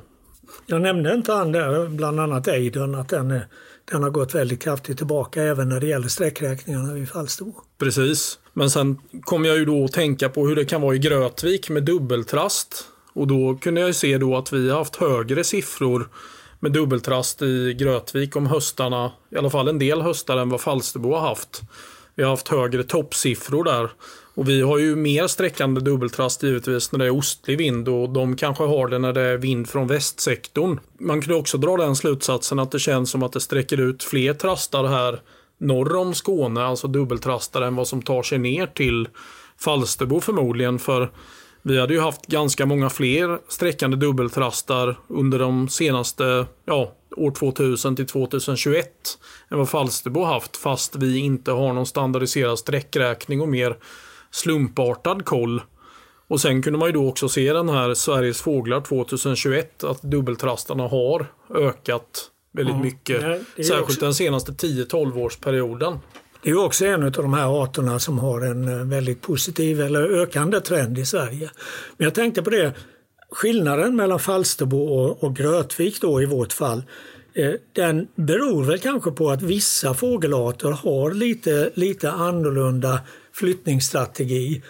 [0.66, 3.46] Jag nämnde inte han där, bland annat ejdern, att den, är,
[3.90, 7.54] den har gått väldigt kraftigt tillbaka även när det gäller sträckräkningarna vid Falsterbo.
[7.78, 8.38] Precis.
[8.52, 11.70] Men sen kom jag ju då att tänka på hur det kan vara i Grötvik
[11.70, 12.84] med dubbeltrast.
[13.12, 16.08] Och då kunde jag ju se då att vi har haft högre siffror
[16.60, 21.12] med dubbeltrast i Grötvik om höstarna, i alla fall en del höstar än vad Falsterbo
[21.12, 21.60] har haft.
[22.20, 23.90] Vi har haft högre toppsiffror där.
[24.34, 28.36] Och vi har ju mer sträckande dubbeltrast givetvis när det är ostlig vind och de
[28.36, 30.80] kanske har det när det är vind från västsektorn.
[30.98, 34.34] Man kunde också dra den slutsatsen att det känns som att det sträcker ut fler
[34.34, 35.20] trastar här
[35.58, 39.08] norr om Skåne, alltså dubbeltrastar, än vad som tar sig ner till
[39.58, 40.78] Falsterbo förmodligen.
[40.78, 41.10] För
[41.62, 47.96] vi hade ju haft ganska många fler sträckande dubbeltrastar under de senaste, ja, år 2000
[47.96, 48.88] till 2021
[49.50, 53.76] än vad Falsterbo haft fast vi inte har någon standardiserad sträckräkning och mer
[54.30, 55.62] slumpartad koll.
[56.28, 60.88] Och sen kunde man ju då också se den här Sveriges fåglar 2021 att dubbeltrastarna
[60.88, 63.22] har ökat väldigt ja, mycket.
[63.22, 64.00] Nej, särskilt också...
[64.00, 65.98] den senaste 10-12 årsperioden.
[66.42, 70.02] Det är också en av de här arterna som har en eh, väldigt positiv eller
[70.02, 71.50] ökande trend i Sverige.
[71.96, 72.74] Men jag tänkte på det,
[73.30, 76.82] skillnaden mellan Falsterbo och, och Grötvik då i vårt fall,
[77.34, 83.00] eh, den beror väl kanske på att vissa fågelarter har lite, lite annorlunda
[83.32, 84.62] flyttningsstrategi.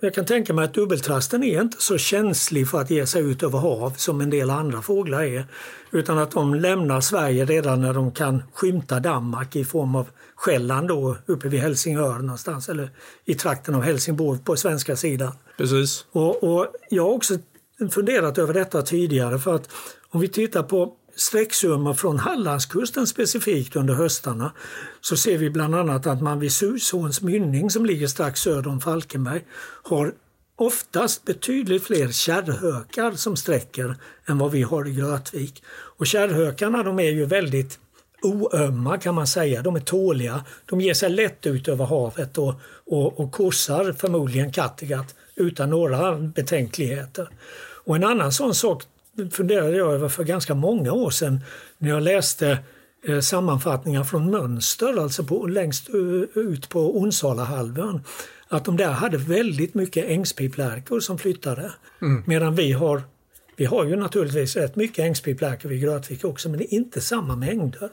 [0.00, 3.42] Jag kan tänka mig att dubbeltrasten är inte så känslig för att ge sig ut
[3.42, 5.46] över hav som en del andra fåglar är.
[5.90, 10.88] Utan att de lämnar Sverige redan när de kan skymta Danmark i form av Själland
[10.88, 12.90] då uppe vid Helsingör någonstans eller
[13.24, 15.32] i trakten av Helsingborg på svenska sidan.
[15.56, 16.04] Precis.
[16.12, 17.38] Och, och jag har också
[17.88, 19.70] funderat över detta tidigare för att
[20.10, 24.52] om vi tittar på sträcksummor från Hallandskusten specifikt under höstarna
[25.00, 28.80] så ser vi bland annat att man vid Susåns mynning som ligger strax söder om
[28.80, 29.44] Falkenberg
[29.82, 30.12] har
[30.56, 35.62] oftast betydligt fler kärrhökar som sträcker än vad vi har i Grötvik.
[35.68, 37.78] Och kärrhökarna de är ju väldigt
[38.22, 39.62] oömma kan man säga.
[39.62, 40.44] De är tåliga.
[40.66, 42.54] De ger sig lätt ut över havet och,
[42.86, 47.28] och, och korsar förmodligen Kattegatt utan några betänkligheter.
[47.84, 48.82] Och en annan sån sak
[49.30, 51.40] funderade jag över för ganska många år sedan
[51.78, 52.58] när jag läste
[53.08, 55.88] eh, sammanfattningar från Mönster, alltså på, längst
[56.34, 58.04] ut på Onsalahalvön.
[58.48, 61.72] Att de där hade väldigt mycket ängspiplärkor som flyttade.
[62.02, 62.22] Mm.
[62.26, 63.02] Medan vi har
[63.56, 67.36] vi har ju naturligtvis rätt mycket ängspiplärkor vid Grötvik också men det är inte samma
[67.36, 67.90] mängder.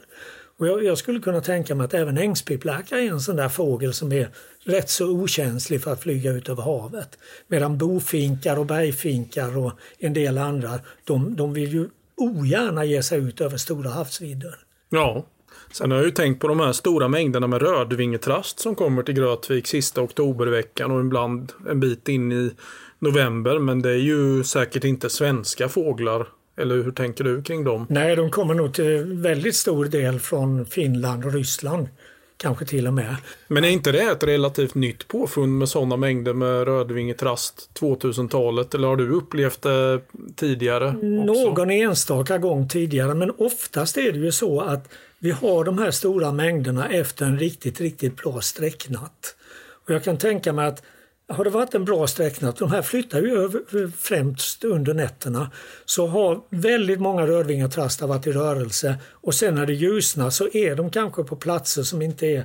[0.58, 3.94] Och jag, jag skulle kunna tänka mig att även ängspipplärka är en sån där fågel
[3.94, 4.28] som är
[4.64, 7.18] rätt så okänslig för att flyga ut över havet.
[7.48, 13.18] Medan bofinkar och bergfinkar och en del andra, de, de vill ju ogärna ge sig
[13.18, 14.54] ut över stora havsvidder.
[14.88, 15.26] Ja,
[15.72, 19.14] Sen har jag ju tänkt på de här stora mängderna med rödvingetrast som kommer till
[19.14, 22.50] Grötvik sista oktoberveckan och ibland en bit in i
[22.98, 23.58] november.
[23.58, 26.26] Men det är ju säkert inte svenska fåglar.
[26.58, 27.86] Eller hur tänker du kring dem?
[27.88, 31.88] Nej, de kommer nog till väldigt stor del från Finland och Ryssland.
[32.36, 33.16] Kanske till och med.
[33.48, 38.74] Men är inte det ett relativt nytt påfund med sådana mängder med rödvingetrast 2000-talet?
[38.74, 40.00] Eller har du upplevt det
[40.36, 40.88] tidigare?
[40.88, 41.06] Också?
[41.06, 45.90] Någon enstaka gång tidigare, men oftast är det ju så att vi har de här
[45.90, 49.36] stora mängderna efter en riktigt, riktigt bra sträcknatt.
[49.84, 50.82] Och jag kan tänka mig att
[51.28, 55.50] har det varit en bra sträcknatt, de här flyttar ju över, eh, främst under nätterna,
[55.84, 60.76] så har väldigt många rödvingetrastar varit i rörelse och sen när det ljusnar så är
[60.76, 62.44] de kanske på platser som inte är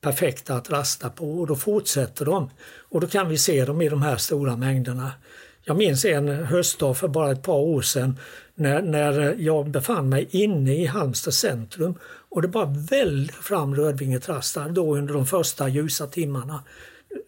[0.00, 2.50] perfekta att rasta på och då fortsätter de.
[2.88, 5.12] Och då kan vi se dem i de här stora mängderna.
[5.62, 8.18] Jag minns en höstdag för bara ett par år sedan
[8.54, 11.94] när, när jag befann mig inne i Halmstad centrum
[12.28, 16.62] och det bara vällde fram rödvingetrastar då under de första ljusa timmarna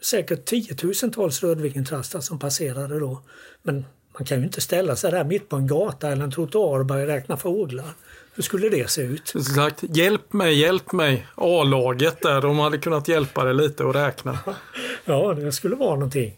[0.00, 3.22] säkert tiotusentals rödvingetrastar som passerade då.
[3.62, 3.84] Men
[4.18, 6.86] man kan ju inte ställa sig där mitt på en gata eller en trottoar och
[6.86, 7.90] börja räkna fåglar.
[8.34, 9.32] Hur skulle det se ut?
[9.36, 9.84] Exakt.
[9.96, 11.26] Hjälp mig, hjälp mig.
[11.34, 14.38] A-laget där, de hade kunnat hjälpa dig lite att räkna.
[15.04, 16.36] ja, det skulle vara någonting.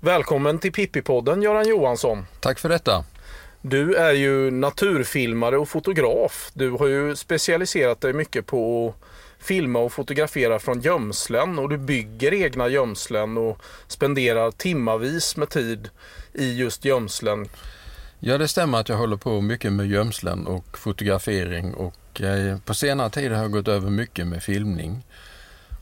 [0.00, 2.26] Välkommen till Pippi-podden Göran Johansson.
[2.40, 3.04] Tack för detta.
[3.62, 6.50] Du är ju naturfilmare och fotograf.
[6.54, 9.08] Du har ju specialiserat dig mycket på att
[9.46, 15.88] filma och fotografera från gömslen och du bygger egna gömslen och spenderar timmavis med tid
[16.32, 17.48] i just gömslen.
[18.20, 22.74] Ja, det stämmer att jag håller på mycket med gömslen och fotografering och eh, på
[22.74, 25.04] senare tid har jag gått över mycket med filmning.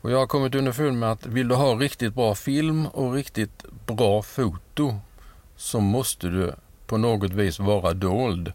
[0.00, 3.64] Och jag har kommit underfund med att vill du ha riktigt bra film och riktigt
[3.86, 4.94] bra foto
[5.56, 6.52] så måste du
[6.86, 8.52] på något vis vara dold.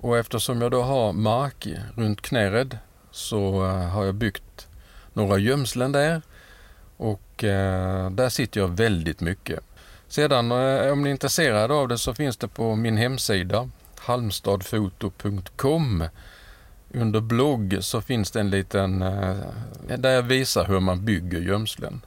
[0.00, 2.78] Och eftersom jag då har mark runt Knäred
[3.10, 4.68] så eh, har jag byggt
[5.12, 6.22] några gömslen där
[6.96, 9.60] och eh, där sitter jag väldigt mycket.
[10.08, 13.68] Sedan eh, om ni är intresserade av det så finns det på min hemsida
[13.98, 16.04] halmstadfoto.com
[16.94, 18.98] under blogg så finns det en liten
[19.98, 22.00] där jag visar hur man bygger gömslen.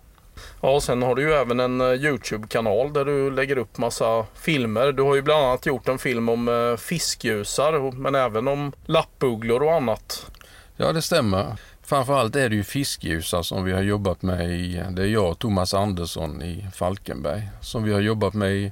[0.66, 4.92] Ja, sen har du ju även en eh, Youtube-kanal där du lägger upp massa filmer.
[4.92, 8.72] Du har ju bland annat gjort en film om eh, fiskljusar, fiskgjusar men även om
[8.86, 10.32] lappugglor och annat.
[10.78, 11.56] Ja, det stämmer.
[11.82, 15.40] Framförallt är det ju fiskljusar som vi har jobbat med i, det är jag och
[15.40, 18.72] Thomas Andersson i Falkenberg, som vi har jobbat med i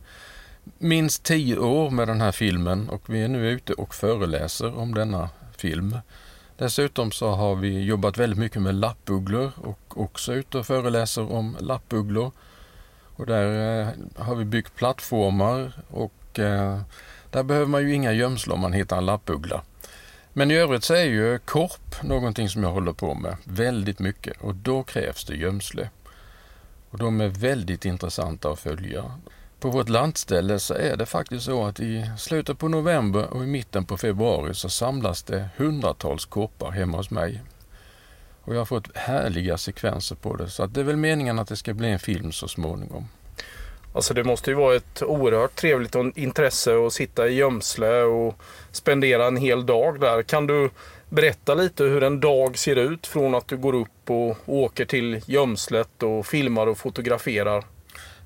[0.77, 4.93] minst tio år med den här filmen och vi är nu ute och föreläser om
[4.93, 5.97] denna film.
[6.61, 11.57] Dessutom så har vi jobbat väldigt mycket med lappugglor och också ute och föreläser om
[11.59, 12.31] lappugglor.
[13.15, 16.81] Och där eh, har vi byggt plattformar och eh,
[17.29, 19.61] där behöver man ju inga gömslar om man hittar en lappuggla.
[20.33, 24.41] Men i övrigt så är ju korp någonting som jag håller på med väldigt mycket
[24.41, 25.89] och då krävs det gömsle.
[26.89, 29.11] Och de är väldigt intressanta att följa.
[29.61, 33.47] På vårt landställe så är det faktiskt så att i slutet på november och i
[33.47, 37.41] mitten på februari så samlas det hundratals koppar hemma hos mig.
[38.41, 41.47] Och jag har fått härliga sekvenser på det så att det är väl meningen att
[41.47, 43.07] det ska bli en film så småningom.
[43.93, 48.35] Alltså det måste ju vara ett oerhört trevligt intresse att sitta i gömsle och
[48.71, 50.23] spendera en hel dag där.
[50.23, 50.69] Kan du
[51.09, 55.21] berätta lite hur en dag ser ut från att du går upp och åker till
[55.25, 57.63] gömslet och filmar och fotograferar?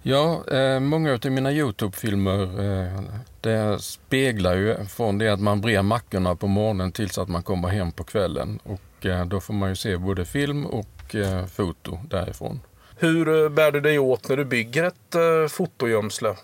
[0.07, 3.01] Ja, eh, många av mina Youtube-filmer eh,
[3.41, 7.67] det speglar ju från det att man brer mackorna på morgonen tills att man kommer
[7.67, 8.59] hem på kvällen.
[8.63, 12.59] Och eh, då får man ju se både film och eh, foto därifrån.
[12.97, 16.35] Hur eh, bär du dig åt när du bygger ett eh, fotogömsle?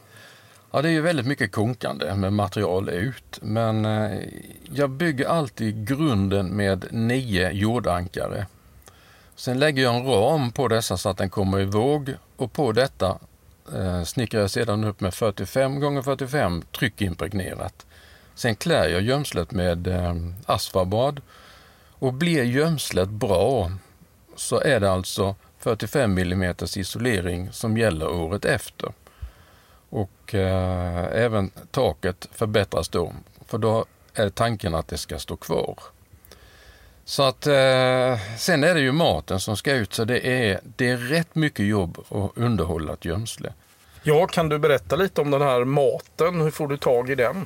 [0.72, 3.40] Ja, det är ju väldigt mycket konkande med material ut.
[3.42, 4.20] Men eh,
[4.74, 8.46] jag bygger alltid grunden med nio jordankare.
[9.36, 12.72] Sen lägger jag en ram på dessa så att den kommer i våg och på
[12.72, 13.18] detta
[13.76, 17.86] Eh, snickrar jag sedan upp med 45 x 45 tryckimpregnerat.
[18.36, 20.16] Sen klär jag gömslet med eh,
[20.46, 21.22] asfabad
[21.90, 23.72] och blir gömslet bra
[24.36, 28.94] så är det alltså 45 mm isolering som gäller året efter.
[29.90, 33.14] Och eh, även taket förbättras då,
[33.46, 35.80] för då är tanken att det ska stå kvar.
[37.06, 40.90] Så att eh, sen är det ju maten som ska ut, så det är, det
[40.90, 43.54] är rätt mycket jobb att underhålla ett gömsle.
[44.04, 46.42] Ja, kan du berätta lite om den här maten?
[46.42, 47.46] Hur får du tag i den?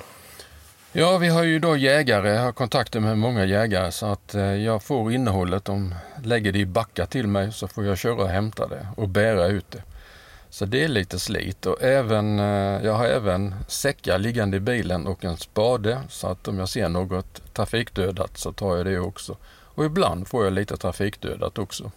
[0.92, 4.44] Ja, vi har ju då jägare, jag har kontakter med många jägare så att eh,
[4.44, 5.66] jag får innehållet.
[5.66, 9.10] De lägger det i backar till mig så får jag köra och hämta det och
[9.10, 9.84] bära ut det.
[10.50, 15.08] Så det är lite slit och även, eh, jag har även säckar liggande i bilen
[15.08, 19.38] och en spade så att om jag ser något trafikdödat så tar jag det också.
[19.48, 21.92] Och ibland får jag lite trafikdödat också.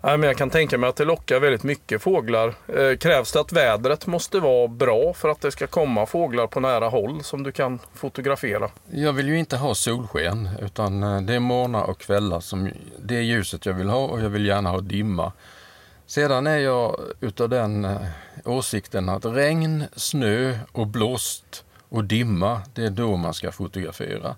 [0.00, 2.54] Nej, men jag kan tänka mig att det lockar väldigt mycket fåglar.
[2.68, 6.60] Eh, krävs det att vädret måste vara bra för att det ska komma fåglar på
[6.60, 8.70] nära håll som du kan fotografera?
[8.90, 13.16] Jag vill ju inte ha solsken utan eh, det är morgnar och kvällar som det
[13.16, 15.32] är ljuset jag vill ha och jag vill gärna ha dimma.
[16.06, 18.00] Sedan är jag utav den eh,
[18.44, 24.36] åsikten att regn, snö och blåst och dimma, det är då man ska fotografera.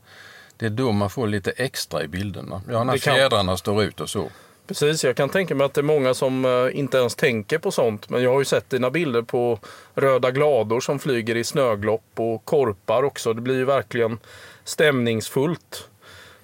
[0.56, 2.62] Det är då man får lite extra i bilderna.
[2.70, 4.28] Ja, när fjädrarna står ut och så.
[4.70, 7.70] Precis, jag kan tänka mig att det är många som eh, inte ens tänker på
[7.70, 8.10] sånt.
[8.10, 9.58] Men jag har ju sett dina bilder på
[9.94, 13.32] röda glador som flyger i snöglopp och korpar också.
[13.32, 14.18] Det blir ju verkligen
[14.64, 15.88] stämningsfullt.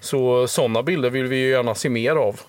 [0.00, 2.40] Så eh, sådana bilder vill vi ju gärna se mer av.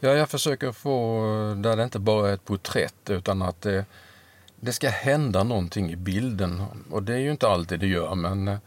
[0.00, 3.84] Ja, jag försöker få eh, där det inte bara är ett porträtt utan att det,
[4.56, 6.62] det ska hända någonting i bilden.
[6.90, 8.58] Och det är ju inte alltid det gör, men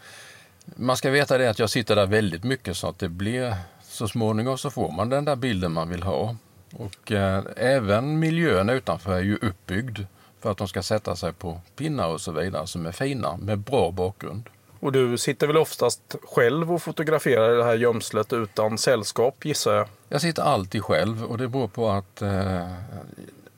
[0.65, 4.07] man ska veta det att jag sitter där väldigt mycket så att det blir så
[4.07, 6.35] småningom så får man den där bilden man vill ha.
[6.73, 9.99] Och eh, även miljön utanför är ju uppbyggd
[10.39, 13.59] för att de ska sätta sig på pinnar och så vidare som är fina med
[13.59, 14.49] bra bakgrund.
[14.79, 19.73] Och du sitter väl oftast själv och fotograferar i det här gömslet utan sällskap gissar
[19.73, 19.87] jag?
[20.09, 22.71] Jag sitter alltid själv och det beror på att, eh,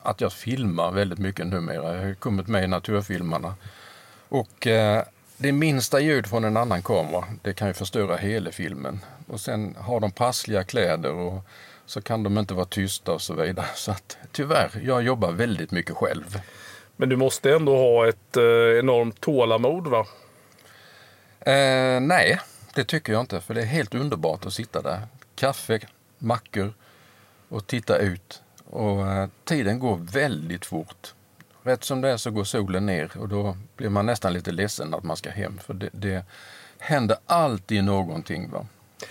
[0.02, 1.96] att jag filmar väldigt mycket numera.
[1.96, 3.54] Jag har kommit med i naturfilmarna.
[4.28, 5.04] Och eh,
[5.36, 9.00] det minsta ljud från en annan kamera, det kan ju förstöra hela filmen.
[9.26, 11.44] Och sen har de passliga kläder och
[11.90, 13.66] så kan de inte vara tysta och så vidare.
[13.74, 16.40] Så att, tyvärr, jag jobbar väldigt mycket själv.
[16.96, 20.06] Men du måste ändå ha ett eh, enormt tålamod va?
[21.40, 22.40] Eh, nej,
[22.74, 23.40] det tycker jag inte.
[23.40, 25.00] För det är helt underbart att sitta där.
[25.34, 25.80] Kaffe,
[26.18, 26.72] mackor
[27.48, 28.42] och titta ut.
[28.64, 31.14] Och eh, tiden går väldigt fort.
[31.62, 34.94] Rätt som det är så går solen ner och då blir man nästan lite ledsen
[34.94, 35.58] att man ska hem.
[35.58, 36.24] För det, det
[36.78, 38.50] händer alltid någonting.
[38.50, 38.66] Va?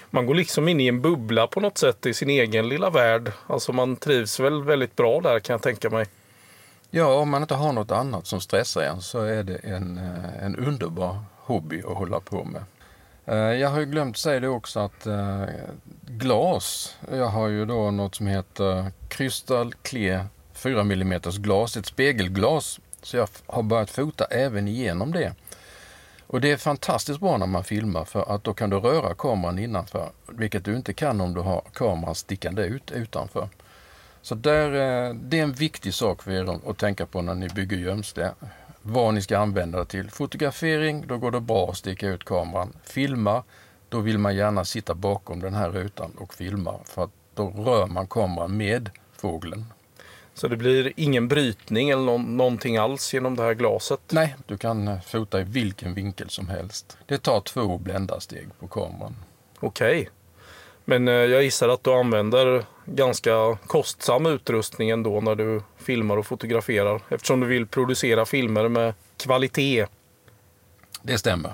[0.10, 3.32] Man går liksom in i en bubbla på något sätt i sin egen lilla värld.
[3.48, 6.06] Alltså man trivs väl väldigt bra där kan jag tänka mig.
[6.92, 10.46] Ja, om man inte har något annat som stressar en så är det en, eh,
[10.46, 12.64] en underbar hobby att hålla på med.
[13.26, 15.46] Eh, jag har ju glömt säga det också att eh,
[16.08, 22.80] glas, jag har ju då något som heter Crystal Clear 4 mm glas, ett spegelglas.
[23.02, 25.34] Så jag har börjat fota även igenom det.
[26.32, 29.60] Och det är fantastiskt bra när man filmar för att då kan du röra kameran
[29.60, 33.50] innanför, vilket du inte kan om du har kameran stickande ut utanför.
[34.22, 37.50] Så där, eh, det är en viktig sak för er att tänka på när ni
[37.50, 38.32] bygger gömsle.
[38.82, 40.10] Vad ni ska använda det till.
[40.10, 42.74] Fotografering, då går det bra att sticka ut kameran.
[42.84, 43.44] Filma,
[43.90, 47.88] då vill man gärna sitta bakom den här rutan och filma för att då rör
[47.88, 49.66] man kameran med fågeln.
[50.40, 54.00] Så det blir ingen brytning eller någon, någonting alls genom det här glaset?
[54.10, 56.98] Nej, du kan eh, fota i vilken vinkel som helst.
[57.06, 59.16] Det tar två bländarsteg på kameran.
[59.60, 60.00] Okej.
[60.00, 60.08] Okay.
[60.86, 66.26] Men eh, jag gissar att du använder ganska kostsam utrustning ändå när du filmar och
[66.26, 69.86] fotograferar eftersom du vill producera filmer med kvalitet.
[71.02, 71.52] Det stämmer.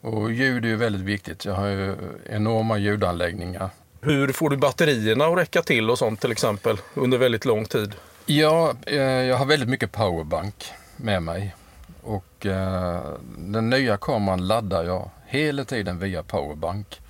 [0.00, 1.44] Och ljud är ju väldigt viktigt.
[1.44, 1.96] Jag har ju
[2.26, 3.70] enorma ljudanläggningar
[4.02, 7.94] hur får du batterierna att räcka till och sånt till exempel under väldigt lång tid?
[8.26, 10.64] Ja, eh, jag har väldigt mycket powerbank
[10.96, 11.54] med mig.
[12.02, 13.00] Och eh,
[13.38, 17.00] den nya kameran laddar jag hela tiden via powerbank.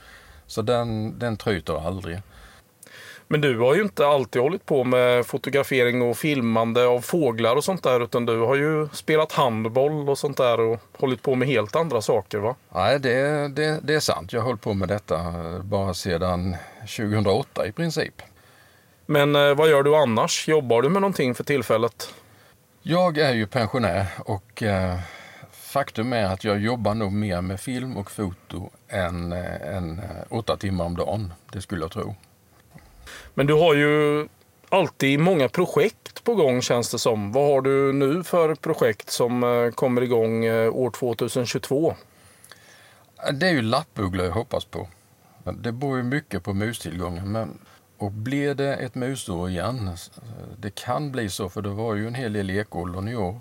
[0.46, 2.22] Så den, den tryter aldrig.
[3.32, 7.64] Men du har ju inte alltid hållit på med fotografering och filmande av fåglar och
[7.64, 8.04] sånt där.
[8.04, 12.02] Utan du har ju spelat handboll och sånt där och hållit på med helt andra
[12.02, 12.54] saker va?
[12.74, 14.32] Nej, det, det, det är sant.
[14.32, 15.18] Jag har hållit på med detta
[15.62, 18.22] bara sedan 2008 i princip.
[19.06, 20.48] Men eh, vad gör du annars?
[20.48, 22.14] Jobbar du med någonting för tillfället?
[22.82, 24.98] Jag är ju pensionär och eh,
[25.52, 30.04] faktum är att jag jobbar nog mer med film och foto än, äh, än äh,
[30.28, 31.32] åtta timmar om dagen.
[31.52, 32.14] Det skulle jag tro.
[33.34, 34.28] Men du har ju
[34.68, 37.32] alltid många projekt på gång känns det som.
[37.32, 41.94] Vad har du nu för projekt som eh, kommer igång eh, år 2022?
[43.32, 44.88] Det är ju lappugglor jag hoppas på.
[45.44, 47.32] Det beror ju mycket på mustillgången.
[47.32, 47.58] Men,
[47.98, 49.96] och blir det ett musår igen,
[50.58, 53.40] det kan bli så för det var ju en hel del ekollon i år,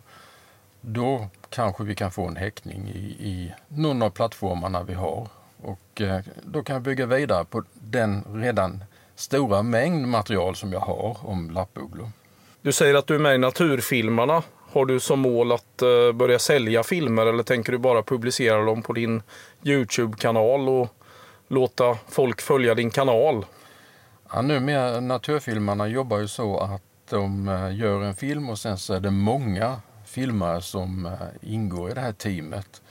[0.82, 5.28] då kanske vi kan få en häckning i, i någon av plattformarna vi har.
[5.62, 8.84] Och eh, då kan jag bygga vidare på den redan
[9.22, 12.12] stora mängd material som jag har om lappugglor.
[12.62, 14.44] Du säger att du är med i Naturfilmarna.
[14.72, 18.82] Har du som mål att uh, börja sälja filmer eller tänker du bara publicera dem
[18.82, 19.24] på din
[19.64, 20.88] Youtube-kanal och
[21.48, 23.46] låta folk följa din kanal?
[24.34, 28.94] Ja, numera, Naturfilmarna jobbar ju så att de uh, gör en film och sen så
[28.94, 32.82] är det många filmare som uh, ingår i det här teamet.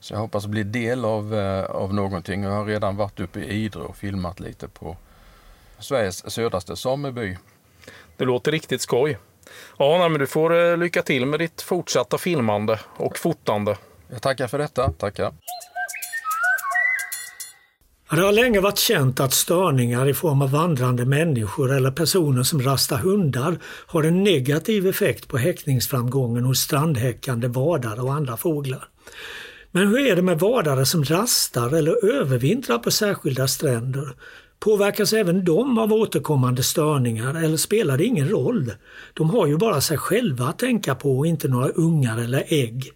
[0.00, 1.34] Så jag hoppas bli del av,
[1.68, 2.42] av någonting.
[2.42, 4.96] Jag har redan varit uppe i Idre och filmat lite på
[5.78, 7.36] Sveriges södraste sameby.
[8.16, 9.18] Det låter riktigt skoj.
[9.78, 13.76] Ja, men du får eh, lycka till med ditt fortsatta filmande och fotande.
[14.08, 14.90] Jag tackar för detta.
[14.90, 15.32] Tackar.
[18.10, 22.62] Det har länge varit känt att störningar i form av vandrande människor eller personer som
[22.62, 28.88] rastar hundar har en negativ effekt på häckningsframgången hos strandhäckande vadare och andra fåglar.
[29.70, 34.14] Men hur är det med vadare som rastar eller övervintrar på särskilda stränder?
[34.66, 38.72] Påverkas även de av återkommande störningar eller spelar det ingen roll?
[39.14, 42.92] De har ju bara sig själva att tänka på och inte några ungar eller ägg.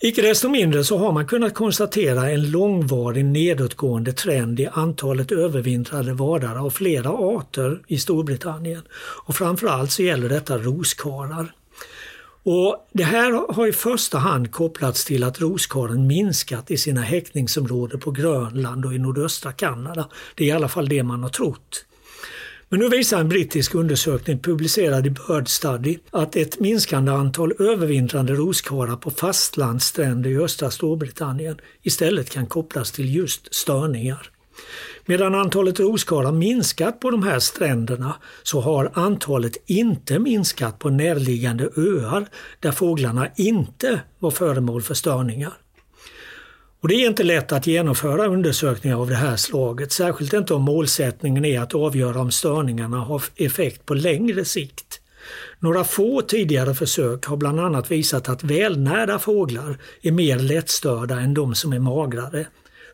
[0.00, 6.12] Icke desto mindre så har man kunnat konstatera en långvarig nedåtgående trend i antalet övervintrade
[6.12, 8.82] vadare av flera arter i Storbritannien.
[9.26, 11.52] Och framförallt så gäller detta roskarar.
[12.50, 18.00] Och det här har i första hand kopplats till att roskaren minskat i sina häckningsområden
[18.00, 20.08] på Grönland och i nordöstra Kanada.
[20.34, 21.84] Det är i alla fall det man har trott.
[22.68, 28.32] Men nu visar en brittisk undersökning publicerad i Bird Study att ett minskande antal övervintrande
[28.32, 34.30] roskarar på fastlandsstränder i östra Storbritannien istället kan kopplas till just störningar.
[35.06, 41.64] Medan antalet roskar minskat på de här stränderna så har antalet inte minskat på närliggande
[41.76, 42.26] öar
[42.60, 45.52] där fåglarna inte var föremål för störningar.
[46.80, 50.62] Och det är inte lätt att genomföra undersökningar av det här slaget, särskilt inte om
[50.62, 55.00] målsättningen är att avgöra om störningarna har effekt på längre sikt.
[55.58, 61.34] Några få tidigare försök har bland annat visat att välnärda fåglar är mer lättstörda än
[61.34, 62.46] de som är magrare,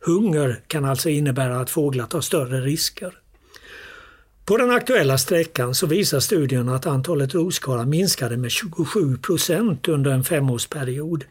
[0.07, 3.12] Hunger kan alltså innebära att fåglar tar större risker.
[4.44, 10.11] På den aktuella sträckan så visar studien att antalet roskarlar minskade med 27 procent under
[10.11, 11.24] en femårsperiod.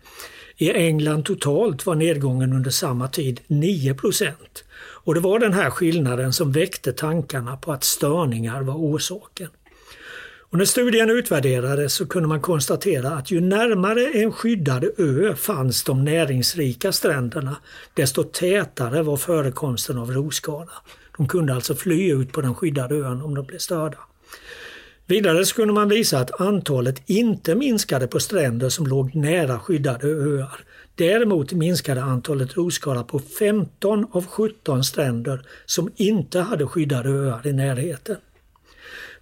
[0.57, 4.63] I England totalt var nedgången under samma tid 9 procent.
[4.75, 9.49] Och det var den här skillnaden som väckte tankarna på att störningar var orsaken.
[10.53, 15.83] Och när studien utvärderades så kunde man konstatera att ju närmare en skyddad ö fanns
[15.83, 17.55] de näringsrika stränderna,
[17.93, 20.71] desto tätare var förekomsten av roskada.
[21.17, 23.97] De kunde alltså fly ut på den skyddade ön om de blev störda.
[25.05, 30.59] Vidare kunde man visa att antalet inte minskade på stränder som låg nära skyddade öar.
[30.95, 37.53] Däremot minskade antalet roskador på 15 av 17 stränder som inte hade skyddade öar i
[37.53, 38.17] närheten.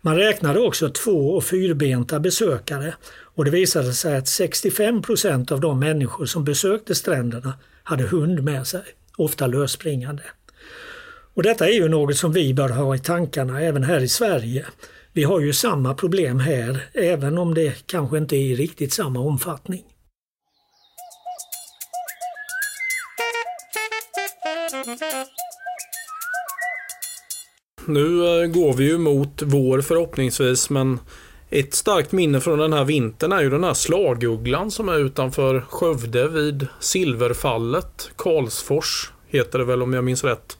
[0.03, 2.95] Man räknade också två och fyrbenta besökare
[3.35, 8.43] och det visade sig att 65 procent av de människor som besökte stränderna hade hund
[8.43, 8.81] med sig,
[9.17, 10.23] ofta lösspringande.
[11.33, 14.65] Och detta är ju något som vi bör ha i tankarna även här i Sverige.
[15.13, 19.19] Vi har ju samma problem här, även om det kanske inte är i riktigt samma
[19.19, 19.83] omfattning.
[27.85, 30.99] Nu eh, går vi ju mot vår förhoppningsvis men
[31.49, 35.61] ett starkt minne från den här vintern är ju den här slagugglan som är utanför
[35.69, 38.11] Skövde vid Silverfallet.
[38.15, 40.57] Karlsfors heter det väl om jag minns rätt.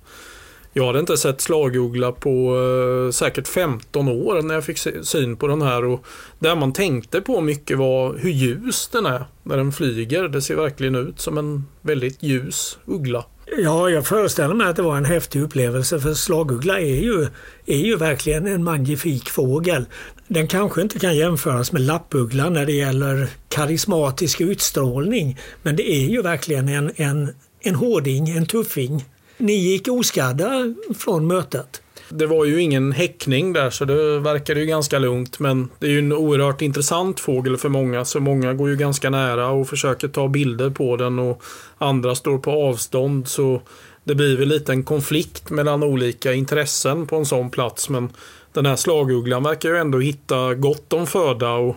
[0.74, 5.48] Jag hade inte sett slaguggla på eh, säkert 15 år när jag fick syn på
[5.48, 5.86] den här.
[5.86, 6.06] Och
[6.40, 10.28] det man tänkte på mycket var hur ljus den är när den flyger.
[10.28, 13.26] Det ser verkligen ut som en väldigt ljus uggla.
[13.58, 17.28] Ja, jag föreställer mig att det var en häftig upplevelse för slaguggla är ju,
[17.66, 19.86] är ju verkligen en magnifik fågel.
[20.28, 26.06] Den kanske inte kan jämföras med lappuggla när det gäller karismatisk utstrålning, men det är
[26.06, 29.06] ju verkligen en, en, en hårding, en tuffing.
[29.38, 31.82] Ni gick oskadda från mötet.
[32.14, 35.40] Det var ju ingen häckning där så det verkade ju ganska lugnt.
[35.40, 38.06] Men det är ju en oerhört intressant fågel för många.
[38.06, 41.44] Så många går ju ganska nära och försöker ta bilder på den och
[41.78, 43.28] andra står på avstånd.
[43.28, 43.62] Så
[44.04, 47.90] det blir väl lite en konflikt mellan olika intressen på en sån plats.
[47.90, 48.10] Men
[48.54, 51.52] den här slagugglan verkar ju ändå hitta gott om föda.
[51.52, 51.76] och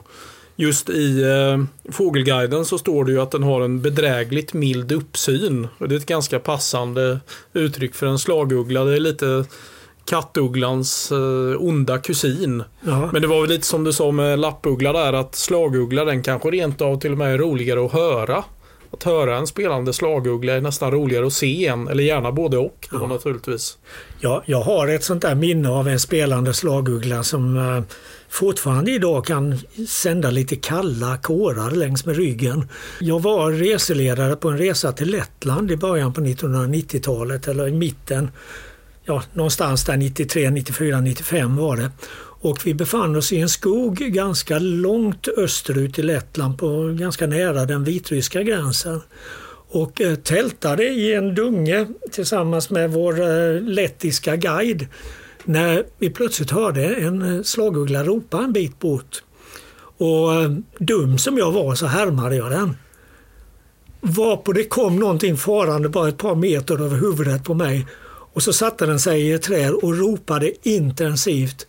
[0.56, 5.68] Just i eh, Fågelguiden så står det ju att den har en bedrägligt mild uppsyn.
[5.78, 7.20] Och det är ett ganska passande
[7.52, 8.84] uttryck för en slaguggla.
[8.84, 9.44] Det är lite
[10.04, 12.62] kattugglans eh, onda kusin.
[12.80, 13.10] Ja.
[13.12, 16.50] Men det var väl lite som du sa med lappuggla där att slaguggla den kanske
[16.50, 18.44] rent av till och med är roligare att höra.
[18.90, 22.88] Att höra en spelande slaguggla är nästan roligare att se en, eller gärna både och
[22.90, 23.06] då ja.
[23.06, 23.78] naturligtvis.
[24.20, 27.82] Ja, jag har ett sånt där minne av en spelande slaguggla som eh,
[28.28, 32.68] fortfarande idag kan sända lite kalla kårar längs med ryggen.
[33.00, 38.30] Jag var reseledare på en resa till Lettland i början på 1990-talet eller i mitten.
[39.06, 41.90] Ja, någonstans där 93, 94, 95 var det.
[42.40, 47.64] Och vi befann oss i en skog ganska långt österut i Lettland, på, ganska nära
[47.64, 49.00] den vitryska gränsen.
[49.68, 54.86] Och eh, tältade i en dunge tillsammans med vår eh, lettiska guide
[55.44, 59.22] när vi plötsligt hörde en eh, slaguggla ropa en bit bort.
[59.96, 62.76] Och eh, dum som jag var så härmade jag den.
[64.00, 67.86] Varpå det kom någonting farande bara ett par meter över huvudet på mig.
[68.34, 71.66] Och så satte den sig i ett träd och ropade intensivt.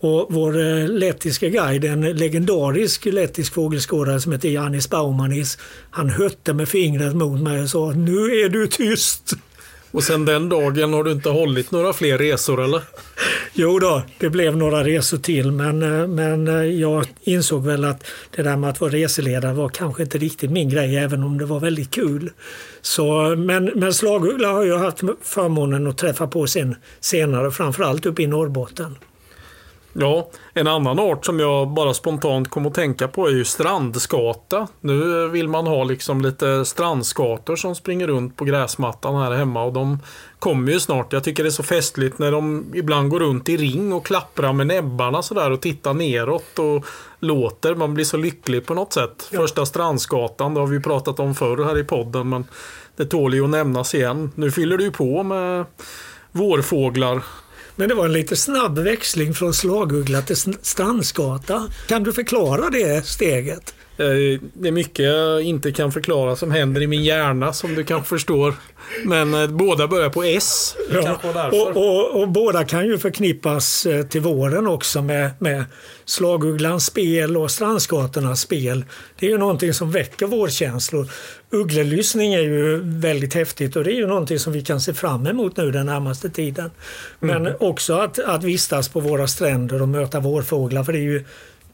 [0.00, 5.58] Och vår eh, lettiska guide, en legendarisk lettisk fågelskådare som heter Janis Baumanis,
[5.90, 9.32] han hötte med fingret mot mig och sa Nu är du tyst!
[9.90, 12.82] Och sen den dagen har du inte hållit några fler resor eller?
[13.56, 18.06] Jo då, det blev några resor till men, eh, men eh, jag insåg väl att
[18.36, 21.44] det där med att vara reseledare var kanske inte riktigt min grej även om det
[21.44, 22.30] var väldigt kul.
[22.82, 28.22] Så, men, men slaguggla har jag haft förmånen att träffa på sen, senare, framförallt uppe
[28.22, 28.96] i Norrbotten.
[29.96, 34.68] Ja, en annan art som jag bara spontant kom att tänka på är ju strandskata.
[34.80, 39.72] Nu vill man ha liksom lite strandskator som springer runt på gräsmattan här hemma och
[39.72, 39.98] de
[40.38, 41.12] kommer ju snart.
[41.12, 44.52] Jag tycker det är så festligt när de ibland går runt i ring och klapprar
[44.52, 46.86] med näbbarna sådär och tittar neråt och
[47.18, 47.74] låter.
[47.74, 49.28] Man blir så lycklig på något sätt.
[49.30, 49.40] Ja.
[49.40, 52.44] Första strandskatan, det har vi pratat om förr här i podden men
[52.96, 54.30] det tål ju att nämnas igen.
[54.34, 55.64] Nu fyller du på med
[56.32, 57.22] vårfåglar
[57.76, 61.68] men det var en lite snabb växling från slaguggla till strandskata.
[61.86, 63.74] Kan du förklara det steget?
[63.96, 67.84] Eh, det är mycket jag inte kan förklara som händer i min hjärna som du
[67.84, 68.54] kanske förstår.
[69.04, 70.76] Men eh, båda börjar på S.
[70.92, 71.18] Ja,
[71.52, 75.64] och, och, och, båda kan ju förknippas eh, till våren också med, med
[76.04, 78.84] slagugglans spel och strandskatornas spel.
[79.18, 81.08] Det är ju någonting som väcker vårkänslor.
[81.50, 85.26] Ugglelyssning är ju väldigt häftigt och det är ju någonting som vi kan se fram
[85.26, 86.70] emot nu den närmaste tiden.
[87.20, 87.54] Men mm.
[87.60, 91.24] också att, att vistas på våra stränder och möta vårfåglar för det är ju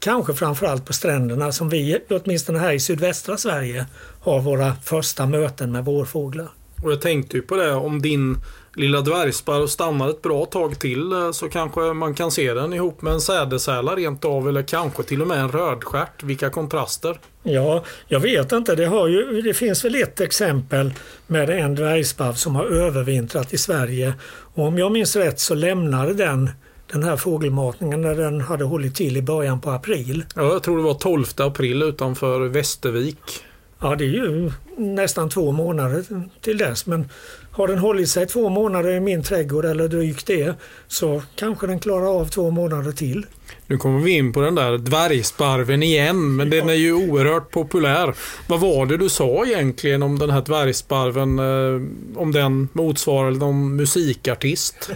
[0.01, 3.87] kanske framförallt på stränderna som vi, åtminstone här i sydvästra Sverige,
[4.21, 6.49] har våra första möten med vårfåglar.
[6.83, 8.37] Och jag tänkte ju på det, om din
[8.75, 13.03] lilla dvärgsparv stannar ett bra tag till eh, så kanske man kan se den ihop
[13.03, 16.23] med en sädesärla rent av eller kanske till och med en rödstjärt.
[16.23, 17.21] Vilka kontraster!
[17.43, 18.75] Ja, jag vet inte.
[18.75, 20.93] Det, har ju, det finns väl ett exempel
[21.27, 24.15] med en dvärgsparv som har övervintrat i Sverige.
[24.55, 26.51] Och om jag minns rätt så lämnade den
[26.93, 30.25] den här fågelmatningen när den hade hållit till i början på april.
[30.35, 33.45] Ja, jag tror det var 12 april utanför Västervik.
[33.81, 36.05] Ja, det är ju nästan två månader
[36.41, 36.87] till dess.
[36.87, 37.09] Men
[37.53, 40.55] har den hållit sig två månader i min trädgård eller drygt det
[40.89, 43.27] så kanske den klarar av två månader till.
[43.67, 48.15] Nu kommer vi in på den där dvärgsparven igen, men den är ju oerhört populär.
[48.47, 51.39] Vad var det du sa egentligen om den här dvärgsparven?
[51.39, 51.81] Eh,
[52.17, 54.91] om den motsvarar någon musikartist?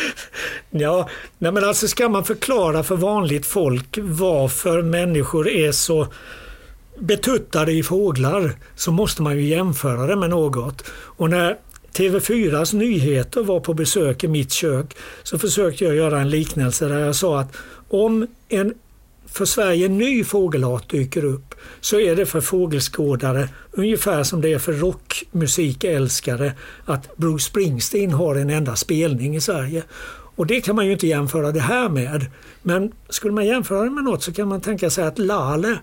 [0.70, 1.08] ja,
[1.38, 6.06] nej men alltså ska man förklara för vanligt folk varför människor är så
[6.98, 10.90] betuttade i fåglar så måste man ju jämföra det med något.
[10.90, 11.56] Och när
[11.98, 16.98] TV4s nyheter var på besök i mitt kök så försökte jag göra en liknelse där
[16.98, 17.56] jag sa att
[17.88, 18.74] om en
[19.26, 24.58] för Sverige ny fågelart dyker upp så är det för fågelskådare ungefär som det är
[24.58, 26.52] för rockmusikälskare
[26.84, 29.82] att Bruce Springsteen har en enda spelning i Sverige.
[30.36, 32.26] Och det kan man ju inte jämföra det här med.
[32.62, 35.78] Men skulle man jämföra det med något så kan man tänka sig att Lale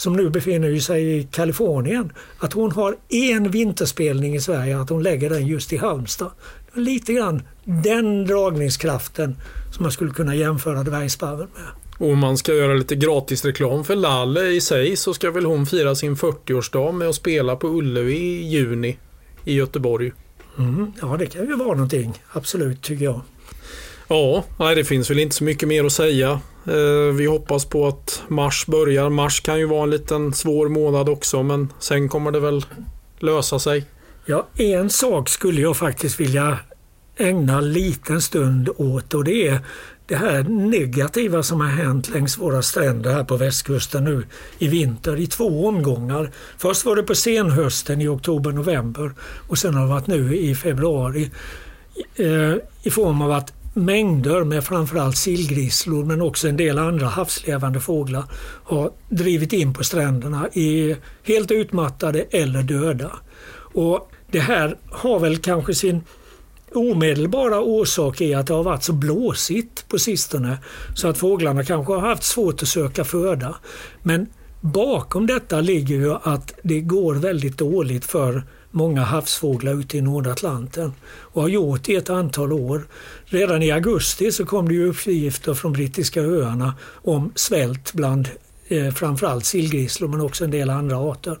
[0.00, 5.02] som nu befinner sig i Kalifornien, att hon har en vinterspelning i Sverige, att hon
[5.02, 6.30] lägger den just i Halmstad.
[6.74, 9.36] Lite grann den dragningskraften
[9.72, 11.64] som man skulle kunna jämföra dvärgsparven med.
[11.98, 15.44] Och om man ska göra lite gratis reklam för Lalle i sig så ska väl
[15.44, 18.98] hon fira sin 40-årsdag med att spela på Ullevi i juni
[19.44, 20.12] i Göteborg.
[20.58, 22.22] Mm, ja, det kan ju vara någonting.
[22.32, 23.20] Absolut, tycker jag.
[24.12, 26.40] Ja, nej, det finns väl inte så mycket mer att säga.
[26.66, 29.10] Eh, vi hoppas på att mars börjar.
[29.10, 32.66] Mars kan ju vara en liten svår månad också men sen kommer det väl
[33.18, 33.84] lösa sig.
[34.26, 36.58] Ja, en sak skulle jag faktiskt vilja
[37.16, 39.60] ägna en liten stund åt och det är
[40.06, 44.24] det här negativa som har hänt längs våra stränder här på västkusten nu
[44.58, 46.30] i vinter i två omgångar.
[46.58, 49.12] Först var det på senhösten i oktober-november
[49.48, 51.30] och sen har det varit nu i februari
[52.16, 57.80] eh, i form av att mängder med framförallt sillgrisslor men också en del andra havslevande
[57.80, 58.24] fåglar
[58.64, 63.12] har drivit in på stränderna i helt utmattade eller döda.
[63.74, 66.02] Och det här har väl kanske sin
[66.74, 70.58] omedelbara orsak i att det har varit så blåsigt på sistone
[70.94, 73.54] så att fåglarna kanske har haft svårt att söka föda.
[74.02, 74.26] Men
[74.60, 80.92] bakom detta ligger ju att det går väldigt dåligt för många havsfåglar ute i Nordatlanten
[81.06, 82.86] och har gjort i ett antal år.
[83.24, 88.28] Redan i augusti så kom det ju uppgifter från brittiska öarna om svält bland
[88.68, 91.38] eh, framförallt sillgrisslor men också en del andra arter.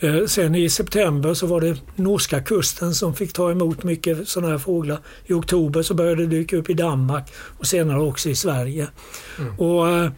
[0.00, 4.52] Eh, sen i september så var det norska kusten som fick ta emot mycket sådana
[4.52, 4.98] här fåglar.
[5.26, 8.88] I oktober så började det dyka upp i Danmark och senare också i Sverige.
[9.38, 9.58] Mm.
[9.58, 10.10] Och eh,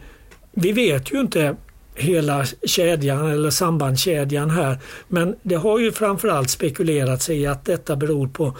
[0.51, 1.55] Vi vet ju inte
[1.95, 4.77] hela kedjan eller sambandskedjan här
[5.07, 8.57] men det har ju framförallt spekulerats i att detta beror på